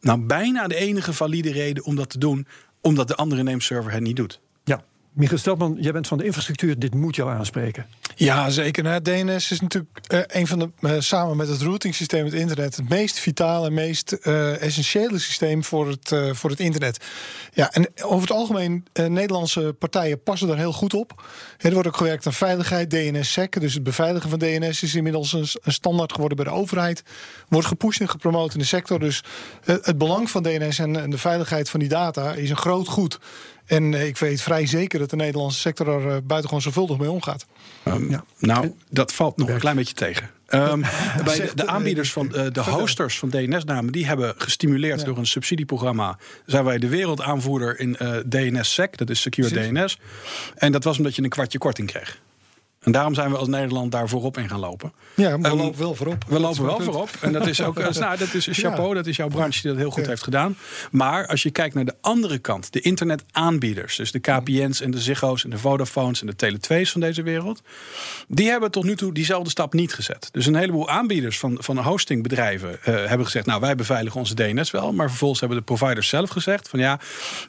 nou, 0.00 0.20
bijna 0.20 0.66
de 0.66 0.74
enige 0.74 1.12
valide 1.12 1.52
reden 1.52 1.84
om 1.84 1.96
dat 1.96 2.10
te 2.10 2.18
doen, 2.18 2.46
omdat 2.80 3.08
de 3.08 3.14
andere 3.14 3.42
nameserver 3.42 3.92
het 3.92 4.02
niet 4.02 4.16
doet. 4.16 4.40
Michiel 5.18 5.38
Steltman, 5.38 5.76
jij 5.80 5.92
bent 5.92 6.06
van 6.06 6.18
de 6.18 6.24
infrastructuur. 6.24 6.78
Dit 6.78 6.94
moet 6.94 7.16
jou 7.16 7.30
aanspreken. 7.30 7.86
Ja, 8.14 8.50
zeker. 8.50 9.02
DNS 9.02 9.50
is 9.50 9.60
natuurlijk 9.60 10.00
uh, 10.12 10.20
een 10.26 10.46
van 10.46 10.58
de, 10.58 10.70
uh, 10.80 10.92
samen 10.98 11.36
met 11.36 11.48
het 11.48 11.60
routing 11.60 11.94
systeem 11.94 12.24
het 12.24 12.34
internet, 12.34 12.76
het 12.76 12.88
meest 12.88 13.18
vitale 13.18 13.70
meest 13.70 14.16
uh, 14.22 14.62
essentiële 14.62 15.18
systeem 15.18 15.64
voor 15.64 15.88
het, 15.88 16.14
voor 16.32 16.50
het 16.50 16.60
internet. 16.60 17.04
Ja, 17.52 17.72
en 17.72 17.88
over 18.02 18.28
het 18.28 18.36
algemeen, 18.36 18.84
Nederlandse 18.92 19.74
partijen 19.78 20.22
passen 20.22 20.48
daar 20.48 20.56
heel 20.56 20.72
goed 20.72 20.94
op. 20.94 21.22
er 21.58 21.72
wordt 21.72 21.88
ook 21.88 21.96
gewerkt 21.96 22.26
aan 22.26 22.32
veiligheid, 22.32 22.90
DNS-sec. 22.90 23.60
Dus 23.60 23.74
het 23.74 23.82
beveiligen 23.82 24.30
van 24.30 24.38
DNS 24.38 24.82
is 24.82 24.94
inmiddels 24.94 25.32
een, 25.32 25.72
standaard 25.72 26.12
geworden 26.12 26.36
bij 26.36 26.46
de 26.46 26.52
overheid. 26.52 27.02
Wordt 27.48 27.66
gepusht 27.66 28.00
en 28.00 28.08
gepromoot 28.08 28.52
in 28.52 28.58
de 28.58 28.64
sector. 28.64 28.98
Dus 28.98 29.24
het 29.64 29.98
belang 29.98 30.30
van 30.30 30.42
DNS 30.42 30.78
en 30.78 31.10
de 31.10 31.18
veiligheid 31.18 31.70
van 31.70 31.80
die 31.80 31.88
data 31.88 32.32
is 32.32 32.50
een 32.50 32.56
groot 32.56 32.88
goed. 32.88 33.18
En 33.68 33.92
uh, 33.92 34.06
ik 34.06 34.16
weet 34.16 34.42
vrij 34.42 34.66
zeker 34.66 34.98
dat 34.98 35.10
de 35.10 35.16
Nederlandse 35.16 35.60
sector 35.60 35.88
er 35.88 36.06
uh, 36.06 36.16
buitengewoon 36.24 36.62
zorgvuldig 36.62 36.98
mee 36.98 37.10
omgaat. 37.10 37.46
Um, 37.84 38.10
ja. 38.10 38.24
Nou, 38.38 38.74
dat 38.90 39.12
valt 39.12 39.36
nog 39.36 39.48
een 39.48 39.58
klein 39.58 39.76
beetje 39.76 39.94
tegen. 39.94 40.30
Um, 40.50 40.80
bij 41.24 41.36
de, 41.36 41.50
de, 41.54 41.66
aanbieders 41.66 42.12
van 42.12 42.26
uh, 42.34 42.46
de 42.52 42.60
hosters 42.60 43.18
van 43.18 43.28
DNS-namen, 43.28 43.92
die 43.92 44.06
hebben 44.06 44.34
gestimuleerd 44.38 45.00
ja. 45.00 45.06
door 45.06 45.18
een 45.18 45.26
subsidieprogramma. 45.26 46.18
Zijn 46.46 46.64
wij 46.64 46.78
de 46.78 46.88
wereldaanvoerder 46.88 47.80
in 47.80 47.96
DNS-SEC, 48.28 48.98
dat 48.98 49.10
is 49.10 49.20
Secure 49.20 49.50
Precies. 49.50 49.70
DNS. 49.70 49.98
En 50.54 50.72
dat 50.72 50.84
was 50.84 50.98
omdat 50.98 51.16
je 51.16 51.22
een 51.22 51.28
kwartje 51.28 51.58
korting 51.58 51.88
kreeg. 51.88 52.20
En 52.80 52.92
daarom 52.92 53.14
zijn 53.14 53.30
we 53.30 53.36
als 53.36 53.48
Nederland 53.48 53.92
daar 53.92 54.08
voorop 54.08 54.38
in 54.38 54.48
gaan 54.48 54.60
lopen. 54.60 54.92
Ja, 55.14 55.36
maar 55.36 55.50
we 55.50 55.56
um, 55.56 55.62
lopen 55.62 55.78
wel 55.78 55.94
voorop. 55.94 56.24
We 56.28 56.40
lopen 56.40 56.64
wel 56.64 56.80
voorop. 56.80 57.10
En 57.20 57.32
dat 57.32 57.46
is 57.46 57.62
ook 57.62 57.78
nou, 57.98 58.18
dat 58.18 58.34
is 58.34 58.48
chapeau, 58.50 58.88
ja. 58.88 58.94
dat 58.94 59.06
is 59.06 59.16
jouw 59.16 59.28
branche 59.28 59.62
die 59.62 59.70
dat 59.70 59.80
heel 59.80 59.90
goed 59.90 60.02
ja. 60.02 60.08
heeft 60.08 60.22
gedaan. 60.22 60.56
Maar 60.90 61.26
als 61.26 61.42
je 61.42 61.50
kijkt 61.50 61.74
naar 61.74 61.84
de 61.84 61.94
andere 62.00 62.38
kant, 62.38 62.72
de 62.72 62.80
internetaanbieders, 62.80 63.96
dus 63.96 64.12
de 64.12 64.18
KPN's 64.18 64.80
en 64.80 64.90
de 64.90 65.00
Ziggo's 65.00 65.44
en 65.44 65.50
de 65.50 65.58
Vodafones 65.58 66.20
en 66.20 66.26
de 66.26 66.34
Tele2's 66.46 66.90
van 66.90 67.00
deze 67.00 67.22
wereld, 67.22 67.62
die 68.28 68.48
hebben 68.48 68.70
tot 68.70 68.84
nu 68.84 68.96
toe 68.96 69.12
diezelfde 69.12 69.50
stap 69.50 69.72
niet 69.72 69.94
gezet. 69.94 70.28
Dus 70.32 70.46
een 70.46 70.54
heleboel 70.54 70.88
aanbieders 70.88 71.38
van, 71.38 71.56
van 71.60 71.78
hostingbedrijven 71.78 72.70
uh, 72.70 72.84
hebben 72.84 73.26
gezegd, 73.26 73.46
nou 73.46 73.60
wij 73.60 73.74
beveiligen 73.74 74.20
onze 74.20 74.34
DNS 74.34 74.70
wel, 74.70 74.92
maar 74.92 75.08
vervolgens 75.08 75.40
hebben 75.40 75.58
de 75.58 75.64
providers 75.64 76.08
zelf 76.08 76.30
gezegd 76.30 76.68
van 76.68 76.78
ja, 76.78 77.00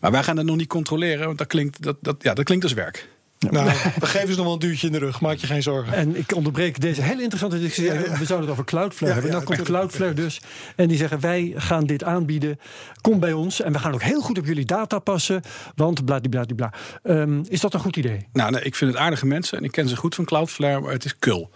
maar 0.02 0.12
wij 0.12 0.24
gaan 0.24 0.36
dat 0.36 0.46
nog 0.46 0.56
niet 0.56 0.68
controleren, 0.68 1.26
want 1.26 1.38
dat 1.38 1.48
klinkt, 1.48 1.84
dat, 1.84 1.98
dat, 2.02 2.16
ja, 2.20 2.34
dat 2.34 2.46
klinkt 2.46 2.64
als 2.64 2.74
werk. 2.74 3.08
Nou, 3.40 3.72
we 4.00 4.06
geven 4.06 4.30
ze 4.30 4.36
nog 4.36 4.44
wel 4.44 4.54
een 4.54 4.60
duwtje 4.60 4.88
in 4.88 4.94
de 4.94 5.00
rug, 5.00 5.22
maak 5.22 5.38
je 5.38 5.48
geen 5.48 5.62
zorgen. 5.62 5.94
En 5.94 6.16
ik 6.16 6.36
onderbreek 6.36 6.82
deze 6.82 7.02
hele 7.02 7.22
interessante 7.22 7.60
discussie. 7.60 8.00
We 8.00 8.26
zouden 8.26 8.40
het 8.40 8.50
over 8.50 8.66
Cloudflare 8.66 9.14
hebben. 9.14 9.32
Nou 9.32 9.44
komt 9.44 9.62
Cloudflare 9.62 10.14
dus. 10.14 10.42
En 10.76 10.88
die 10.88 10.98
zeggen: 10.98 11.20
wij 11.20 11.54
gaan 11.56 11.86
dit 11.86 12.04
aanbieden. 12.04 12.60
Kom 13.02 13.20
bij 13.20 13.34
ons. 13.34 13.62
En 13.62 13.72
we 13.72 13.80
gaan 13.80 13.94
ook 13.94 14.02
heel 14.02 14.22
goed 14.22 14.38
op 14.38 14.46
jullie 14.46 14.66
data 14.66 15.00
passen. 15.00 15.42
Want 15.76 16.06
bladibladibla. 16.06 16.74
Um, 17.04 17.44
is 17.48 17.60
dat 17.60 17.74
een 17.74 17.80
goed 17.80 17.96
idee? 17.96 18.28
Nou, 18.34 18.52
nee, 18.52 18.62
ik 18.62 18.76
vind 18.76 18.92
het 18.92 19.00
aardige 19.00 19.26
mensen. 19.26 19.58
En 19.58 19.64
ik 19.64 19.72
ken 19.72 19.88
ze 19.88 19.96
goed 19.96 20.16
van 20.16 20.26
Cloudflare, 20.26 20.80
maar 20.80 20.92
het 20.92 21.06
is 21.06 21.18
kul. 21.20 21.50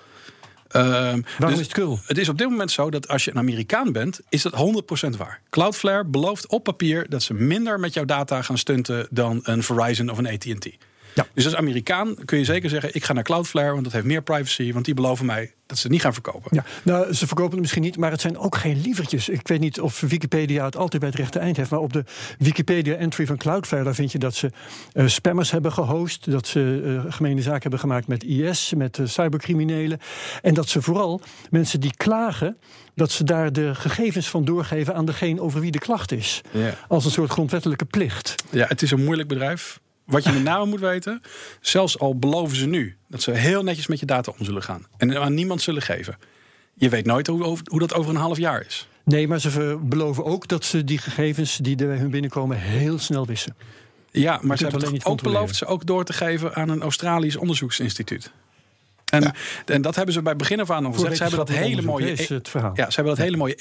Um, 0.76 0.82
Waarom 0.82 1.24
dus 1.38 1.52
is 1.52 1.60
het 1.60 1.72
kul? 1.72 2.00
Het 2.06 2.18
is 2.18 2.30
op 2.30 2.38
dit 2.38 2.50
moment 2.50 2.72
zo 2.72 2.90
dat 2.90 3.08
als 3.08 3.26
je 3.26 3.32
een 3.32 3.38
Amerikaan 3.38 3.92
bent, 3.92 4.20
is 4.30 4.42
dat 4.42 4.54
100% 5.14 5.18
waar. 5.18 5.42
Cloudflare 5.50 6.06
belooft 6.06 6.48
op 6.48 6.64
papier 6.64 7.10
dat 7.10 7.24
ze 7.24 7.34
minder 7.34 7.80
met 7.80 7.94
jouw 7.94 8.06
data 8.06 8.42
gaan 8.42 8.58
stunten 8.58 9.08
dan 9.10 9.40
een 9.44 9.64
Verizon 9.64 10.10
of 10.10 10.18
een 10.18 10.28
AT&T. 10.28 10.78
Ja. 11.14 11.28
Dus 11.34 11.46
als 11.46 11.56
Amerikaan 11.56 12.16
kun 12.26 12.38
je 12.38 12.46
zeker 12.46 12.70
zeggen: 12.70 12.96
ik 12.96 13.04
ga 13.04 13.14
naar 13.14 13.24
Cloudflare, 13.24 13.72
want 13.72 13.84
dat 13.84 13.94
heeft 13.94 14.06
meer 14.06 14.22
privacy. 14.22 14.74
Want 14.74 14.86
die 14.86 14.94
beloven 14.94 15.26
mij 15.26 15.54
dat 15.66 15.78
ze 15.78 15.88
het 15.88 15.92
niet 15.92 16.02
gaan 16.02 16.14
verkopen. 16.14 16.50
Ja, 16.52 16.66
nou, 16.84 17.14
ze 17.14 17.28
verkopen 17.28 17.52
het 17.52 17.60
misschien 17.60 17.82
niet, 17.82 17.98
maar 17.98 18.12
het 18.12 18.22
zijn 18.22 18.38
ook 18.38 18.56
geen 18.56 18.82
lievertjes. 18.82 19.30
Ik 19.30 19.48
weet 19.48 19.60
niet 19.60 19.82
of 19.82 20.00
Wikipedia 20.00 20.66
het 20.66 20.76
altijd 20.76 21.02
bij 21.02 21.10
het 21.10 21.20
rechte 21.20 21.40
eind 21.40 21.58
heeft, 21.58 21.70
maar 21.70 21.80
op 21.80 21.94
de 21.94 22.04
Wikipedia-entry 22.38 23.26
van 23.26 23.38
Cloudflare 23.38 23.84
daar 23.84 23.96
vind 23.96 24.12
je 24.12 24.18
dat 24.18 24.36
ze 24.36 24.52
uh, 24.94 25.08
spammers 25.08 25.52
hebben 25.52 25.74
gehost, 25.74 26.32
dat 26.32 26.48
ze 26.48 26.82
uh, 26.86 27.14
gemene 27.14 27.42
zaken 27.42 27.62
hebben 27.62 27.80
gemaakt 27.80 28.08
met 28.08 28.24
IS, 28.24 28.74
met 28.78 28.98
uh, 28.98 29.08
cybercriminelen, 29.08 30.00
en 30.42 30.54
dat 30.54 30.70
ze 30.70 30.82
vooral 30.82 31.22
mensen 31.50 31.80
die 31.80 31.96
klagen, 31.98 32.58
dat 32.96 33.12
ze 33.12 33.24
daar 33.24 33.54
de 33.54 33.76
gegevens 33.76 34.30
van 34.30 34.46
doorgeven 34.46 34.96
aan 34.96 35.06
degene 35.06 35.42
over 35.42 35.60
wie 35.60 35.72
de 35.72 35.80
klacht 35.80 36.12
is, 36.12 36.42
ja. 36.52 36.74
als 36.88 37.06
een 37.06 37.12
soort 37.12 37.32
grondwettelijke 37.32 37.86
plicht. 37.86 38.36
Ja, 38.50 38.68
het 38.68 38.82
is 38.82 38.92
een 38.92 39.04
moeilijk 39.04 39.28
bedrijf. 39.28 39.80
Wat 40.14 40.24
je 40.24 40.32
met 40.32 40.44
name 40.44 40.66
moet 40.66 40.80
weten, 40.80 41.22
zelfs 41.62 42.00
al 42.00 42.18
beloven 42.18 42.58
ze 42.58 42.66
nu 42.66 42.98
dat 43.08 43.22
ze 43.22 43.32
heel 43.32 43.64
netjes 43.64 43.88
met 43.88 44.00
je 44.00 44.06
data 44.06 44.34
om 44.38 44.46
zullen 44.46 44.64
gaan 44.64 44.86
en 44.98 45.22
aan 45.22 45.34
niemand 45.34 45.62
zullen 45.62 45.82
geven. 45.82 46.18
Je 46.74 46.90
weet 46.90 47.06
nooit 47.06 47.28
hoe, 47.28 47.58
hoe 47.64 47.80
dat 47.80 47.94
over 47.94 48.12
een 48.12 48.22
half 48.22 48.38
jaar 48.38 48.66
is. 48.66 48.88
Nee, 49.06 49.28
maar 49.28 49.40
ze 49.40 49.80
beloven 49.82 50.26
ook 50.26 50.48
dat 50.48 50.66
ze 50.66 50.84
die 50.84 50.98
gegevens 50.98 51.58
die 51.58 51.76
bij 51.76 51.98
hun 51.98 52.10
binnenkomen 52.10 52.58
heel 52.58 53.00
snel 53.00 53.26
wissen. 53.26 53.56
Ja, 54.12 54.40
maar 54.42 54.58
ze 54.58 54.68
hebben 54.68 55.06
ook 55.06 55.22
beloofd 55.22 55.56
ze 55.56 55.66
ook 55.66 55.86
door 55.86 56.04
te 56.04 56.14
geven 56.14 56.56
aan 56.56 56.70
een 56.70 56.82
Australisch 56.82 57.36
onderzoeksinstituut. 57.36 58.32
En, 59.14 59.22
ja. 59.22 59.34
en 59.66 59.82
dat 59.82 59.96
hebben 59.96 60.14
ze 60.14 60.22
bij 60.22 60.36
begin 60.36 60.60
af 60.60 60.72
aan 60.72 60.86
al 60.86 60.92
gezegd. 60.92 61.18
Ze 61.18 61.22
hebben 61.24 61.46
dat 61.46 61.50
hele 61.50 61.82
mooie. 61.82 62.12
Is 62.12 62.30
het 62.30 62.50
verhaal. 62.50 62.72
Ja, 62.76 62.90
ze 62.90 62.96
hebben 62.96 63.16
dat 63.16 63.24
hele 63.26 63.38
mooie 63.38 63.56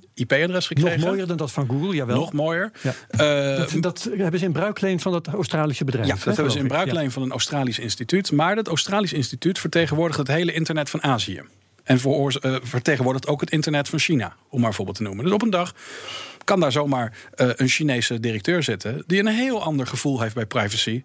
1.1.1.1 0.00 0.08
IP-adres 0.14 0.66
gekregen. 0.66 0.98
Nog 0.98 1.08
mooier 1.08 1.26
dan 1.26 1.36
dat 1.36 1.52
van 1.52 1.66
Google, 1.68 1.94
jawel. 1.94 2.16
Nog 2.16 2.32
mooier. 2.32 2.70
Ja. 2.82 2.94
Uh, 3.52 3.58
dat, 3.58 3.76
dat, 3.80 4.08
hebben 4.16 4.38
ze 4.38 4.44
in 4.44 4.52
bruikleen 4.52 5.00
van 5.00 5.12
dat 5.12 5.26
Australische 5.26 5.84
bedrijf. 5.84 6.06
Ja, 6.06 6.14
dat 6.14 6.24
hè, 6.24 6.32
hebben 6.32 6.52
ze 6.52 6.58
in 6.58 6.68
bruikleen 6.68 7.10
van 7.10 7.22
een 7.22 7.30
Australisch 7.30 7.78
instituut. 7.78 8.32
Maar 8.32 8.54
dat 8.54 8.68
Australisch 8.68 9.12
instituut 9.12 9.58
vertegenwoordigt 9.58 10.18
het 10.18 10.28
hele 10.28 10.52
internet 10.52 10.90
van 10.90 11.02
Azië. 11.02 11.42
En 11.84 12.00
uh, 12.06 12.56
vertegenwoordigt 12.62 13.26
ook 13.26 13.40
het 13.40 13.50
internet 13.50 13.88
van 13.88 13.98
China, 13.98 14.36
om 14.48 14.60
maar 14.60 14.68
een 14.68 14.74
voorbeeld 14.74 14.96
te 14.96 15.02
noemen. 15.02 15.24
Dus 15.24 15.34
op 15.34 15.42
een 15.42 15.50
dag 15.50 15.74
kan 16.44 16.60
daar 16.60 16.72
zomaar 16.72 17.16
een 17.34 17.68
Chinese 17.68 18.20
directeur 18.20 18.62
zitten... 18.62 19.04
die 19.06 19.18
een 19.18 19.26
heel 19.26 19.62
ander 19.62 19.86
gevoel 19.86 20.20
heeft 20.20 20.34
bij 20.34 20.46
privacy 20.46 21.02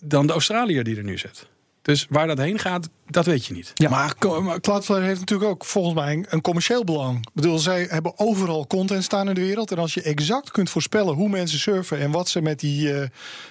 dan 0.00 0.26
de 0.26 0.32
Australiër 0.32 0.84
die 0.84 0.96
er 0.96 1.04
nu 1.04 1.18
zit. 1.18 1.48
Dus 1.86 2.06
waar 2.08 2.26
dat 2.26 2.38
heen 2.38 2.58
gaat, 2.58 2.88
dat 3.06 3.26
weet 3.26 3.46
je 3.46 3.52
niet. 3.52 3.70
Ja. 3.74 3.88
Maar, 3.88 4.14
maar 4.42 4.60
Cloudflare 4.60 5.04
heeft 5.04 5.20
natuurlijk 5.20 5.50
ook 5.50 5.64
volgens 5.64 5.94
mij 5.94 6.24
een 6.28 6.40
commercieel 6.40 6.84
belang. 6.84 7.18
Ik 7.18 7.32
bedoel, 7.32 7.58
zij 7.58 7.86
hebben 7.90 8.18
overal 8.18 8.66
content 8.66 9.04
staan 9.04 9.28
in 9.28 9.34
de 9.34 9.40
wereld. 9.40 9.70
En 9.70 9.78
als 9.78 9.94
je 9.94 10.02
exact 10.02 10.50
kunt 10.50 10.70
voorspellen 10.70 11.14
hoe 11.14 11.28
mensen 11.28 11.58
surfen 11.58 11.98
en 11.98 12.10
wat 12.10 12.28
ze 12.28 12.42
met 12.42 12.60
die. 12.60 12.92
Uh, 12.92 13.02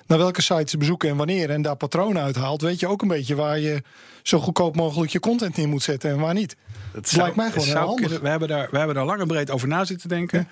naar 0.07 0.17
welke 0.17 0.41
sites 0.41 0.71
ze 0.71 0.77
bezoeken 0.77 1.09
en 1.09 1.15
wanneer. 1.15 1.49
en 1.49 1.61
daar 1.61 1.75
patronen 1.75 2.23
uithaalt, 2.23 2.61
weet 2.61 2.79
je 2.79 2.87
ook 2.87 3.01
een 3.01 3.07
beetje 3.07 3.35
waar 3.35 3.59
je 3.59 3.83
zo 4.23 4.39
goedkoop 4.39 4.75
mogelijk 4.75 5.11
je 5.11 5.19
content 5.19 5.57
in 5.57 5.69
moet 5.69 5.83
zetten 5.83 6.09
en 6.09 6.19
waar 6.19 6.33
niet. 6.33 6.55
Dat 6.93 7.09
zou, 7.09 7.21
lijkt 7.21 7.35
mij 7.35 7.51
gewoon 7.51 7.67
heel 7.67 7.75
handig. 7.75 7.95
Kunnen, 7.95 8.21
we, 8.21 8.29
hebben 8.29 8.47
daar, 8.47 8.67
we 8.71 8.77
hebben 8.77 8.95
daar 8.95 9.05
lang 9.05 9.21
en 9.21 9.27
breed 9.27 9.51
over 9.51 9.67
na 9.67 9.85
zitten 9.85 10.09
denken. 10.09 10.39
Ja. 10.39 10.47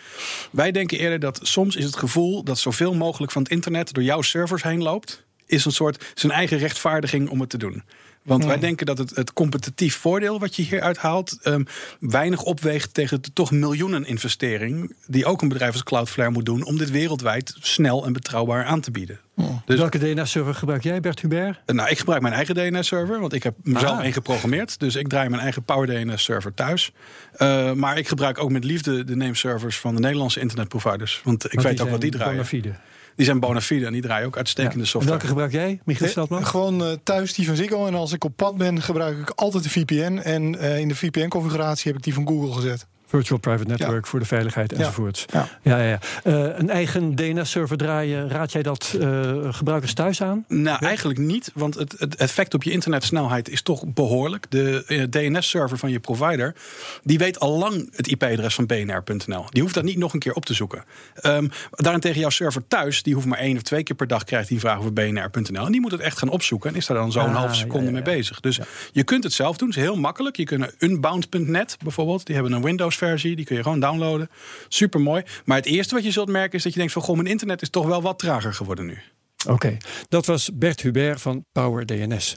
Wij 0.51 0.71
denken 0.71 0.99
eerder 0.99 1.19
dat 1.19 1.39
soms 1.41 1.75
is 1.75 1.85
het 1.85 1.95
gevoel 1.95 2.43
dat 2.43 2.59
zoveel 2.59 2.93
mogelijk 2.93 3.31
van 3.31 3.41
het 3.41 3.51
internet 3.51 3.93
door 3.93 4.03
jouw 4.03 4.21
servers 4.21 4.63
heen 4.63 4.83
loopt 4.83 5.23
is 5.53 5.65
een 5.65 5.71
soort 5.71 6.05
zijn 6.13 6.31
eigen 6.31 6.57
rechtvaardiging 6.57 7.29
om 7.29 7.39
het 7.39 7.49
te 7.49 7.57
doen. 7.57 7.83
Want 8.23 8.45
wij 8.45 8.59
denken 8.59 8.85
dat 8.85 8.97
het, 8.97 9.15
het 9.15 9.33
competitief 9.33 9.95
voordeel 9.95 10.39
wat 10.39 10.55
je 10.55 10.63
hier 10.63 10.81
uithaalt... 10.81 11.39
Um, 11.43 11.65
weinig 11.99 12.41
opweegt 12.41 12.93
tegen 12.93 13.21
de 13.21 13.33
toch 13.33 13.51
miljoenen 13.51 14.05
investering... 14.05 14.95
die 15.07 15.25
ook 15.25 15.41
een 15.41 15.47
bedrijf 15.47 15.73
als 15.73 15.83
Cloudflare 15.83 16.29
moet 16.29 16.45
doen... 16.45 16.65
om 16.65 16.77
dit 16.77 16.91
wereldwijd 16.91 17.55
snel 17.59 18.05
en 18.05 18.13
betrouwbaar 18.13 18.65
aan 18.65 18.81
te 18.81 18.91
bieden. 18.91 19.19
Dus, 19.65 19.77
Welke 19.77 19.97
DNS-server 19.97 20.55
gebruik 20.55 20.83
jij, 20.83 20.99
Bert 20.99 21.19
Hubert? 21.19 21.59
Nou, 21.65 21.89
ik 21.89 21.99
gebruik 21.99 22.21
mijn 22.21 22.33
eigen 22.33 22.55
DNS-server, 22.55 23.19
want 23.19 23.33
ik 23.33 23.43
heb 23.43 23.55
mezelf 23.63 23.99
ah. 23.99 24.13
geprogrammeerd. 24.13 24.79
Dus 24.79 24.95
ik 24.95 25.07
draai 25.07 25.29
mijn 25.29 25.41
eigen 25.41 25.63
Power 25.63 25.87
DNS-server 25.87 26.53
thuis. 26.53 26.91
Uh, 27.37 27.71
maar 27.71 27.97
ik 27.97 28.07
gebruik 28.07 28.39
ook 28.39 28.51
met 28.51 28.63
liefde 28.63 29.03
de 29.03 29.15
nameservers 29.15 29.79
van 29.79 29.95
de 29.95 30.01
Nederlandse 30.01 30.39
internetproviders. 30.39 31.21
Want 31.23 31.45
ik 31.45 31.51
want 31.51 31.67
weet 31.67 31.81
ook 31.81 31.89
wat 31.89 32.01
die 32.01 32.11
draaien. 32.11 32.31
Bonafide. 32.31 32.73
Die 33.15 33.25
zijn 33.25 33.39
bona 33.39 33.61
fide 33.61 33.85
en 33.85 33.93
die 33.93 34.01
draaien 34.01 34.27
ook 34.27 34.37
uitstekende 34.37 34.83
ja. 34.83 34.85
software. 34.85 35.05
En 35.05 35.19
welke 35.19 35.27
gebruik 35.27 35.51
jij, 35.51 35.79
Michiel 35.83 36.07
Steltman? 36.07 36.45
Gewoon 36.45 36.81
uh, 36.81 36.91
thuis 37.03 37.33
die 37.33 37.45
van 37.45 37.55
Ziggo. 37.55 37.87
En 37.87 37.95
als 37.95 38.11
ik 38.11 38.23
op 38.23 38.35
pad 38.35 38.57
ben, 38.57 38.81
gebruik 38.81 39.17
ik 39.17 39.29
altijd 39.29 39.63
de 39.63 39.69
VPN. 39.69 40.17
En 40.23 40.53
uh, 40.53 40.79
in 40.79 40.87
de 40.87 40.95
VPN-configuratie 40.95 41.87
heb 41.87 41.97
ik 41.97 42.03
die 42.03 42.13
van 42.13 42.27
Google 42.27 42.53
gezet. 42.53 42.87
Virtual 43.05 43.39
Private 43.39 43.69
Network 43.69 44.03
ja. 44.03 44.09
voor 44.09 44.19
de 44.19 44.25
veiligheid 44.25 44.73
enzovoorts. 44.73 45.25
Ja. 45.31 45.47
Ja. 45.61 45.77
Ja, 45.77 45.83
ja, 45.83 45.99
uh, 46.23 46.57
een 46.57 46.69
eigen 46.69 47.15
DNS-server 47.15 47.77
draaien, 47.77 48.29
raad 48.29 48.51
jij 48.51 48.63
dat 48.63 48.95
uh, 48.99 49.53
gebruikers 49.53 49.93
thuis 49.93 50.21
aan? 50.21 50.45
Nou, 50.47 50.85
eigenlijk 50.85 51.19
niet, 51.19 51.51
want 51.53 51.75
het, 51.75 51.95
het, 51.97 52.15
effect 52.15 52.53
op 52.53 52.63
je 52.63 52.71
internetsnelheid 52.71 53.49
is 53.49 53.61
toch 53.61 53.83
behoorlijk. 53.85 54.45
De 54.49 54.83
uh, 54.87 55.03
DNS-server 55.03 55.77
van 55.77 55.91
je 55.91 55.99
provider, 55.99 56.55
die 57.03 57.17
weet 57.17 57.39
al 57.39 57.57
lang 57.57 57.89
het 57.95 58.07
IP-adres 58.07 58.55
van 58.55 58.65
bnr.nl. 58.65 59.45
Die 59.49 59.61
hoeft 59.61 59.73
dat 59.73 59.83
niet 59.83 59.97
nog 59.97 60.13
een 60.13 60.19
keer 60.19 60.33
op 60.33 60.45
te 60.45 60.53
zoeken. 60.53 60.83
Um, 61.23 61.51
daarentegen 61.71 62.19
jouw 62.19 62.29
server 62.29 62.67
thuis, 62.67 63.03
die 63.03 63.13
hoeft 63.13 63.27
maar 63.27 63.39
één 63.39 63.55
of 63.55 63.61
twee 63.61 63.83
keer 63.83 63.95
per 63.95 64.07
dag 64.07 64.23
krijgt 64.23 64.47
die 64.47 64.59
vraag 64.59 64.77
over 64.77 64.93
bnr.nl. 64.93 65.65
En 65.65 65.71
die 65.71 65.81
moet 65.81 65.91
het 65.91 66.01
echt 66.01 66.17
gaan 66.17 66.29
opzoeken 66.29 66.69
en 66.69 66.75
is 66.75 66.85
daar 66.85 66.97
dan 66.97 67.11
zo'n 67.11 67.23
ah, 67.23 67.35
halve 67.35 67.55
seconde 67.55 67.91
mee 67.91 68.01
bezig. 68.01 68.39
Dus 68.39 68.59
je 68.91 69.03
kunt 69.03 69.23
het 69.23 69.33
zelf 69.33 69.57
doen, 69.57 69.67
het 69.67 69.77
is 69.77 69.83
heel 69.83 69.95
makkelijk. 69.95 70.35
Je 70.35 70.43
kunt 70.43 70.75
unbound.net 70.79 71.77
bijvoorbeeld, 71.83 72.25
die 72.25 72.35
hebben 72.35 72.53
een 72.53 72.61
Windows 72.63 72.95
versie, 73.05 73.35
die 73.35 73.45
kun 73.45 73.55
je 73.55 73.63
gewoon 73.63 73.79
downloaden. 73.79 74.29
Super 74.67 75.01
mooi. 75.01 75.23
Maar 75.45 75.57
het 75.57 75.65
eerste 75.65 75.95
wat 75.95 76.03
je 76.03 76.11
zult 76.11 76.29
merken 76.29 76.57
is 76.57 76.63
dat 76.63 76.73
je 76.73 76.77
denkt 76.77 76.93
van 76.93 77.01
goh, 77.01 77.15
mijn 77.15 77.27
internet 77.27 77.61
is 77.61 77.69
toch 77.69 77.85
wel 77.85 78.01
wat 78.01 78.19
trager 78.19 78.53
geworden 78.53 78.85
nu. 78.85 78.97
Oké, 79.43 79.53
okay. 79.53 79.77
dat 80.09 80.25
was 80.25 80.49
Bert 80.53 80.81
Hubert 80.81 81.21
van 81.21 81.45
Power 81.51 81.85
DNS. 81.85 82.35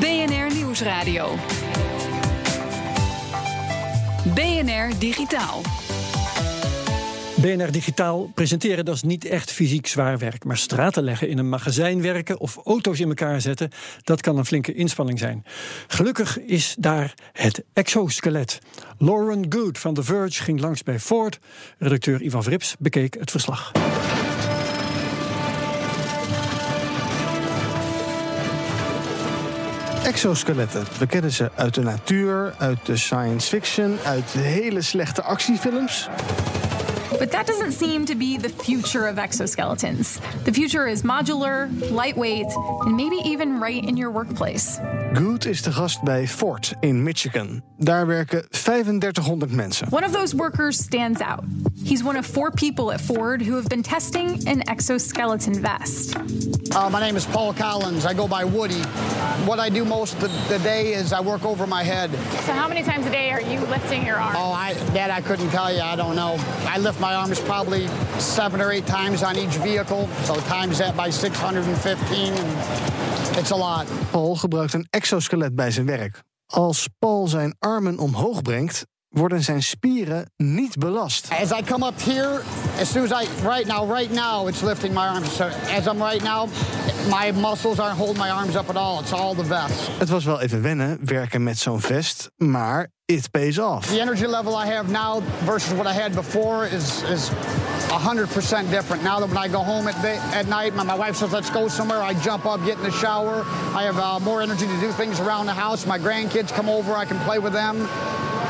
BNR 0.00 0.54
Nieuwsradio. 0.54 1.34
BNR 4.34 4.98
Digitaal. 4.98 5.62
BNR 7.40 7.72
Digitaal 7.72 8.30
presenteren, 8.34 8.84
dat 8.84 8.94
is 8.94 9.02
niet 9.02 9.24
echt 9.24 9.52
fysiek 9.52 9.86
zwaar 9.86 10.18
werk. 10.18 10.44
Maar 10.44 10.56
straten 10.56 11.02
leggen 11.02 11.28
in 11.28 11.38
een 11.38 11.48
magazijn 11.48 12.02
werken 12.02 12.40
of 12.40 12.58
auto's 12.64 13.00
in 13.00 13.08
elkaar 13.08 13.40
zetten, 13.40 13.70
dat 14.04 14.20
kan 14.20 14.38
een 14.38 14.46
flinke 14.46 14.74
inspanning 14.74 15.18
zijn. 15.18 15.44
Gelukkig 15.86 16.40
is 16.40 16.74
daar 16.78 17.14
het 17.32 17.64
exoskelet. 17.72 18.58
Lauren 18.98 19.46
Good 19.48 19.78
van 19.78 19.94
The 19.94 20.02
Verge 20.02 20.42
ging 20.42 20.60
langs 20.60 20.82
bij 20.82 21.00
Ford. 21.00 21.38
Redacteur 21.78 22.22
Ivan 22.22 22.42
Vrips 22.42 22.76
bekeek 22.78 23.16
het 23.18 23.30
verslag. 23.30 23.72
Exoskeletten. 30.04 30.84
We 30.98 31.06
kennen 31.06 31.32
ze 31.32 31.50
uit 31.54 31.74
de 31.74 31.82
natuur, 31.82 32.54
uit 32.58 32.86
de 32.86 32.96
science 32.96 33.48
fiction, 33.48 33.98
uit 34.04 34.30
hele 34.30 34.82
slechte 34.82 35.22
actiefilms. 35.22 36.08
But 37.18 37.30
that 37.30 37.46
doesn't 37.46 37.72
seem 37.72 38.04
to 38.06 38.14
be 38.14 38.36
the 38.36 38.48
future 38.48 39.06
of 39.06 39.16
exoskeletons. 39.16 40.20
The 40.44 40.52
future 40.52 40.86
is 40.86 41.02
modular, 41.02 41.68
lightweight, 41.90 42.46
and 42.84 42.96
maybe 42.96 43.16
even 43.24 43.60
right 43.60 43.82
in 43.84 43.96
your 43.96 44.10
workplace. 44.10 44.78
Good 45.14 45.46
is 45.46 45.62
de 45.62 45.72
gast 45.72 46.02
bij 46.02 46.28
Ford 46.28 46.74
in 46.80 47.02
Michigan. 47.02 47.62
Daar 47.76 48.06
werken 48.06 48.46
3500 48.50 49.52
mensen. 49.52 49.86
One 49.90 50.04
of 50.04 50.12
those 50.12 50.36
workers 50.36 50.76
stands 50.76 51.20
out. 51.20 51.44
He's 51.84 52.02
one 52.02 52.18
of 52.18 52.26
four 52.26 52.50
people 52.50 52.92
at 52.92 53.00
Ford 53.00 53.42
who 53.42 53.54
have 53.54 53.68
been 53.68 53.82
testing 53.82 54.48
an 54.48 54.62
exoskeleton 54.62 55.60
vest. 55.60 56.16
Uh, 56.74 56.90
my 56.90 57.00
name 57.00 57.16
is 57.16 57.26
Paul 57.26 57.54
Collins. 57.54 58.04
I 58.04 58.14
go 58.14 58.26
by 58.28 58.44
Woody. 58.44 58.82
What 59.46 59.58
I 59.58 59.70
do 59.70 59.84
most 59.84 60.14
of 60.14 60.20
the, 60.20 60.28
the 60.48 60.58
day 60.62 60.92
is 60.92 61.12
I 61.12 61.20
work 61.20 61.44
over 61.44 61.66
my 61.66 61.82
head. 61.82 62.10
So 62.44 62.52
how 62.52 62.68
many 62.68 62.82
times 62.82 63.06
a 63.06 63.10
day 63.10 63.30
are 63.30 63.40
you 63.40 63.60
lifting 63.70 64.04
your 64.04 64.16
arms? 64.16 64.36
Oh, 64.38 64.52
I, 64.52 64.74
that 64.92 65.10
I 65.10 65.20
couldn't 65.22 65.50
tell 65.50 65.72
you. 65.72 65.80
I 65.80 65.96
don't 65.96 66.16
know. 66.16 66.36
I 66.66 66.78
lift 66.78 66.97
my 66.98 67.14
arms 67.14 67.40
probably 67.40 67.88
seven 68.18 68.60
or 68.60 68.70
eight 68.70 68.86
times 68.86 69.22
on 69.22 69.36
each 69.36 69.56
vehicle. 69.56 70.08
So 70.24 70.34
times 70.34 70.78
that 70.78 70.96
by 70.96 71.10
615. 71.10 72.32
It's 73.38 73.50
a 73.50 73.56
lot. 73.56 73.86
Paul 74.10 74.36
gebruikt 74.36 74.72
een 74.72 74.86
exoskelet 74.90 75.54
bij 75.54 75.70
zijn 75.70 75.86
werk. 75.86 76.22
Als 76.46 76.88
Paul 76.98 77.26
zijn 77.26 77.56
armen 77.58 77.98
omhoog 77.98 78.42
brengt, 78.42 78.84
worden 79.08 79.42
zijn 79.42 79.62
spieren 79.62 80.30
niet 80.36 80.78
belast. 80.78 81.28
As 81.42 81.50
I 81.50 81.62
come 81.62 81.86
up 81.86 82.02
here, 82.02 82.40
as 82.80 82.90
soon 82.90 83.12
as 83.12 83.22
I 83.22 83.28
right 83.42 83.66
now, 83.66 83.90
right 83.90 84.10
now, 84.10 84.48
it's 84.48 84.62
lifting 84.62 84.94
my 84.94 85.06
arms. 85.06 85.36
So 85.36 85.44
as 85.44 85.86
I'm 85.86 86.02
right 86.02 86.22
now, 86.22 86.48
my 87.10 87.32
muscles 87.32 87.78
aren't 87.78 87.96
holding 87.96 88.18
my 88.18 88.30
arms 88.30 88.56
up 88.56 88.68
at 88.68 88.76
all. 88.76 89.00
It's 89.00 89.12
all 89.12 89.34
the 89.34 89.44
vest. 89.44 89.88
Het 89.98 90.08
was 90.08 90.24
wel 90.24 90.40
even 90.40 90.62
wennen 90.62 90.98
werken 91.04 91.42
met 91.42 91.58
zo'n 91.58 91.80
vest, 91.80 92.30
maar 92.36 92.90
it 93.04 93.30
pays 93.30 93.58
off. 93.58 93.86
The 93.86 94.00
energy 94.00 94.26
level 94.26 94.64
I 94.64 94.66
have 94.66 94.90
now 94.90 95.22
versus 95.44 95.72
what 95.72 95.86
I 95.86 95.92
had 96.00 96.14
before 96.14 96.66
is 96.66 97.02
is 97.02 97.30
100% 97.88 98.70
different. 98.70 99.02
Now 99.02 99.20
that 99.20 99.28
when 99.28 99.38
I 99.38 99.48
go 99.48 99.60
home 99.60 99.88
at, 99.88 99.96
at 100.34 100.46
night, 100.46 100.74
my, 100.74 100.82
my 100.84 100.94
wife 100.94 101.16
says, 101.16 101.32
let's 101.32 101.50
go 101.50 101.68
somewhere. 101.68 101.98
I 101.98 102.14
jump 102.14 102.46
up, 102.46 102.64
get 102.64 102.76
in 102.78 102.84
the 102.84 102.90
shower. 102.90 103.44
I 103.74 103.84
have 103.84 103.98
uh, 103.98 104.20
more 104.20 104.42
energy 104.42 104.66
to 104.66 104.80
do 104.80 104.92
things 104.92 105.20
around 105.20 105.46
the 105.46 105.54
house. 105.54 105.86
My 105.86 105.98
grandkids 105.98 106.52
come 106.52 106.68
over, 106.68 106.94
I 106.94 107.04
can 107.04 107.18
play 107.20 107.38
with 107.38 107.52
them. 107.52 107.88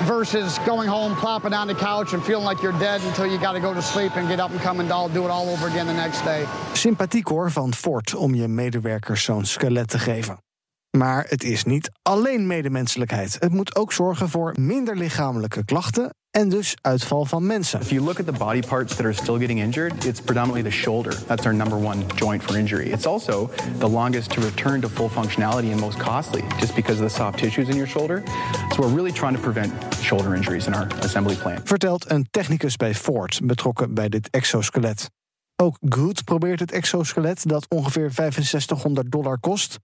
Versus 0.07 0.59
going 0.65 0.89
home, 0.89 1.17
plopping 1.17 1.53
on 1.53 1.67
the 1.67 1.75
couch 1.75 2.13
and 2.13 2.23
feeling 2.23 2.45
like 2.45 2.63
you're 2.63 2.79
dead 2.79 3.01
until 3.03 3.27
you 3.27 3.39
got 3.39 3.53
to 3.53 3.61
go 3.61 3.75
to 3.75 3.83
sleep 3.83 4.17
and 4.17 4.29
get 4.29 4.41
up 4.41 4.51
and 4.51 4.61
come 4.61 4.81
and 4.81 4.93
all, 4.93 5.09
do 5.09 5.25
it 5.25 5.31
all 5.31 5.49
over 5.49 5.67
again 5.67 5.87
the 5.87 5.93
next 5.93 6.25
day. 6.25 6.47
Sympathiek 6.73 7.29
hoor 7.29 7.51
van 7.51 7.75
Ford 7.75 8.15
om 8.15 8.35
je 8.35 8.49
medewerkers 8.49 9.25
zo'n 9.25 9.45
skelet 9.45 9.89
te 9.89 9.99
geven. 9.99 10.39
Maar 10.97 11.27
het 11.29 11.45
is 11.45 11.65
niet 11.65 11.91
alleen 12.03 12.47
medemenselijkheid. 12.47 13.37
Het 13.41 13.53
moet 13.53 13.77
ook 13.77 13.93
zorgen 13.93 14.29
voor 14.29 14.55
minder 14.61 14.97
lichamelijke 14.97 15.65
klachten 15.65 16.11
en 16.31 16.49
dus 16.49 16.77
uitval 16.81 17.25
van 17.25 17.47
mensen. 17.47 17.81
If 17.81 17.91
you 17.91 18.03
look 18.03 18.19
at 18.19 18.27
the 18.27 18.33
body 18.33 18.61
parts 18.61 18.97
that 18.97 19.05
are 19.05 19.15
still 19.15 19.39
getting 19.39 19.61
injured, 19.61 20.05
it's 20.05 20.21
predominantly 20.21 20.71
the 20.71 20.77
shoulder. 20.77 21.15
That's 21.27 21.47
our 21.47 21.55
number 21.55 21.77
one 21.77 22.05
joint 22.15 22.43
for 22.43 22.59
injury. 22.59 22.91
It's 22.91 23.07
also 23.07 23.51
the 23.79 23.89
longest 23.89 24.31
to 24.31 24.41
return 24.41 24.81
to 24.81 24.89
full 24.89 25.09
functionality 25.09 25.71
and 25.71 25.81
most 25.81 25.99
costly, 25.99 26.43
just 26.61 26.75
because 26.75 27.03
of 27.03 27.09
the 27.09 27.15
soft 27.15 27.39
tissues 27.39 27.69
in 27.69 27.77
your 27.77 27.89
shoulder. 27.89 28.23
So 28.71 28.83
we're 28.83 28.95
really 28.95 29.13
trying 29.13 29.35
to 29.35 29.41
prevent 29.41 29.73
shoulder 30.03 30.35
injuries 30.35 30.67
in 30.67 30.75
our 30.75 30.89
assembly 31.01 31.37
plant. 31.37 31.69
Vertelt 31.69 32.11
een 32.11 32.27
technicus 32.31 32.77
bij 32.77 32.95
Ford, 32.95 33.41
betrokken 33.43 33.95
bij 33.95 34.09
dit 34.09 34.31
exoskelet. 34.31 35.11
Ook 35.57 35.77
Good 35.89 36.25
probeert 36.25 36.61
het 36.61 36.73
exoskelet 36.73 37.49
dat 37.49 37.67
ongeveer 37.69 38.11
6500 38.11 39.11
dollar 39.11 39.39
kost 39.41 39.79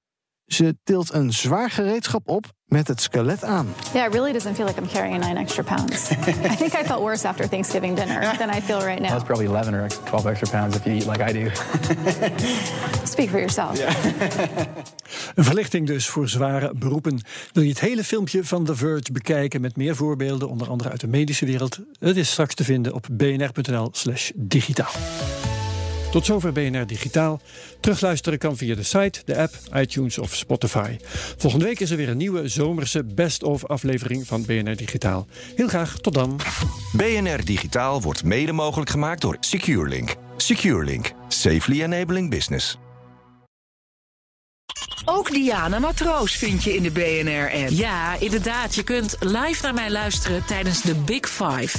ze 0.46 0.76
tilt 0.84 1.12
een 1.12 1.32
zwaar 1.32 1.70
gereedschap 1.70 2.28
op 2.28 2.52
met 2.66 2.88
het 2.88 3.00
skelet 3.00 3.44
aan. 3.44 3.66
Yeah, 3.92 4.06
it 4.06 4.12
really 4.12 4.32
doesn't 4.32 4.54
feel 4.54 4.66
like 4.66 4.80
I'm 4.80 4.88
carrying 4.88 5.20
nine 5.24 5.38
extra 5.38 5.62
pounds. 5.62 6.10
I 6.52 6.56
think 6.56 6.72
I 6.72 6.84
felt 6.84 7.00
worse 7.00 7.28
after 7.28 7.48
Thanksgiving 7.48 7.96
dinner 7.96 8.36
than 8.36 8.50
I 8.50 8.60
feel 8.60 8.78
right 8.78 9.00
now. 9.00 9.10
That's 9.10 9.24
probably 9.24 9.46
11 9.46 9.74
or 9.74 9.88
12 9.88 10.26
extra 10.26 10.48
pounds 10.48 10.76
if 10.76 10.84
you 10.84 10.96
eat 10.96 11.06
like 11.06 11.30
I 11.30 11.32
do. 11.32 11.50
Speak 13.14 13.28
for 13.28 13.38
yourself. 13.38 13.78
Een 15.34 15.44
verlichting 15.44 15.86
dus 15.86 16.08
voor 16.08 16.28
zware 16.28 16.72
beroepen. 16.74 17.20
Wil 17.52 17.62
je 17.62 17.68
het 17.68 17.80
hele 17.80 18.04
filmpje 18.04 18.44
van 18.44 18.64
The 18.64 18.76
Verge 18.76 19.12
bekijken 19.12 19.60
met 19.60 19.76
meer 19.76 19.96
voorbeelden, 19.96 20.48
onder 20.48 20.68
andere 20.68 20.90
uit 20.90 21.00
de 21.00 21.08
medische 21.08 21.46
wereld? 21.46 21.78
Het 21.98 22.16
is 22.16 22.30
straks 22.30 22.54
te 22.54 22.64
vinden 22.64 22.92
op 22.92 23.06
bnr.nl/slash 23.10 24.30
digitaal. 24.34 24.92
Tot 26.14 26.26
zover 26.26 26.52
BNR 26.52 26.86
Digitaal. 26.86 27.40
Terugluisteren 27.80 28.38
kan 28.38 28.56
via 28.56 28.74
de 28.74 28.82
site, 28.82 29.22
de 29.24 29.36
app, 29.36 29.54
iTunes 29.72 30.18
of 30.18 30.34
Spotify. 30.34 30.96
Volgende 31.36 31.64
week 31.64 31.80
is 31.80 31.90
er 31.90 31.96
weer 31.96 32.08
een 32.08 32.16
nieuwe 32.16 32.48
zomerse 32.48 33.04
best-of 33.04 33.66
aflevering 33.66 34.26
van 34.26 34.44
BNR 34.44 34.76
Digitaal. 34.76 35.26
Heel 35.56 35.68
graag, 35.68 35.98
tot 35.98 36.14
dan. 36.14 36.40
BNR 36.92 37.44
Digitaal 37.44 38.02
wordt 38.02 38.24
mede 38.24 38.52
mogelijk 38.52 38.90
gemaakt 38.90 39.20
door 39.20 39.36
SecureLink. 39.40 40.14
SecureLink, 40.36 41.12
safely 41.28 41.82
enabling 41.82 42.30
business. 42.30 42.78
Ook 45.04 45.30
Diana 45.32 45.78
Matroos 45.78 46.36
vind 46.36 46.62
je 46.62 46.74
in 46.74 46.82
de 46.82 46.90
BNR-app. 46.90 47.70
Ja, 47.70 48.16
inderdaad. 48.18 48.74
Je 48.74 48.82
kunt 48.82 49.16
live 49.20 49.62
naar 49.62 49.74
mij 49.74 49.90
luisteren 49.90 50.44
tijdens 50.44 50.82
de 50.82 50.94
Big 50.94 51.28
Five. 51.28 51.78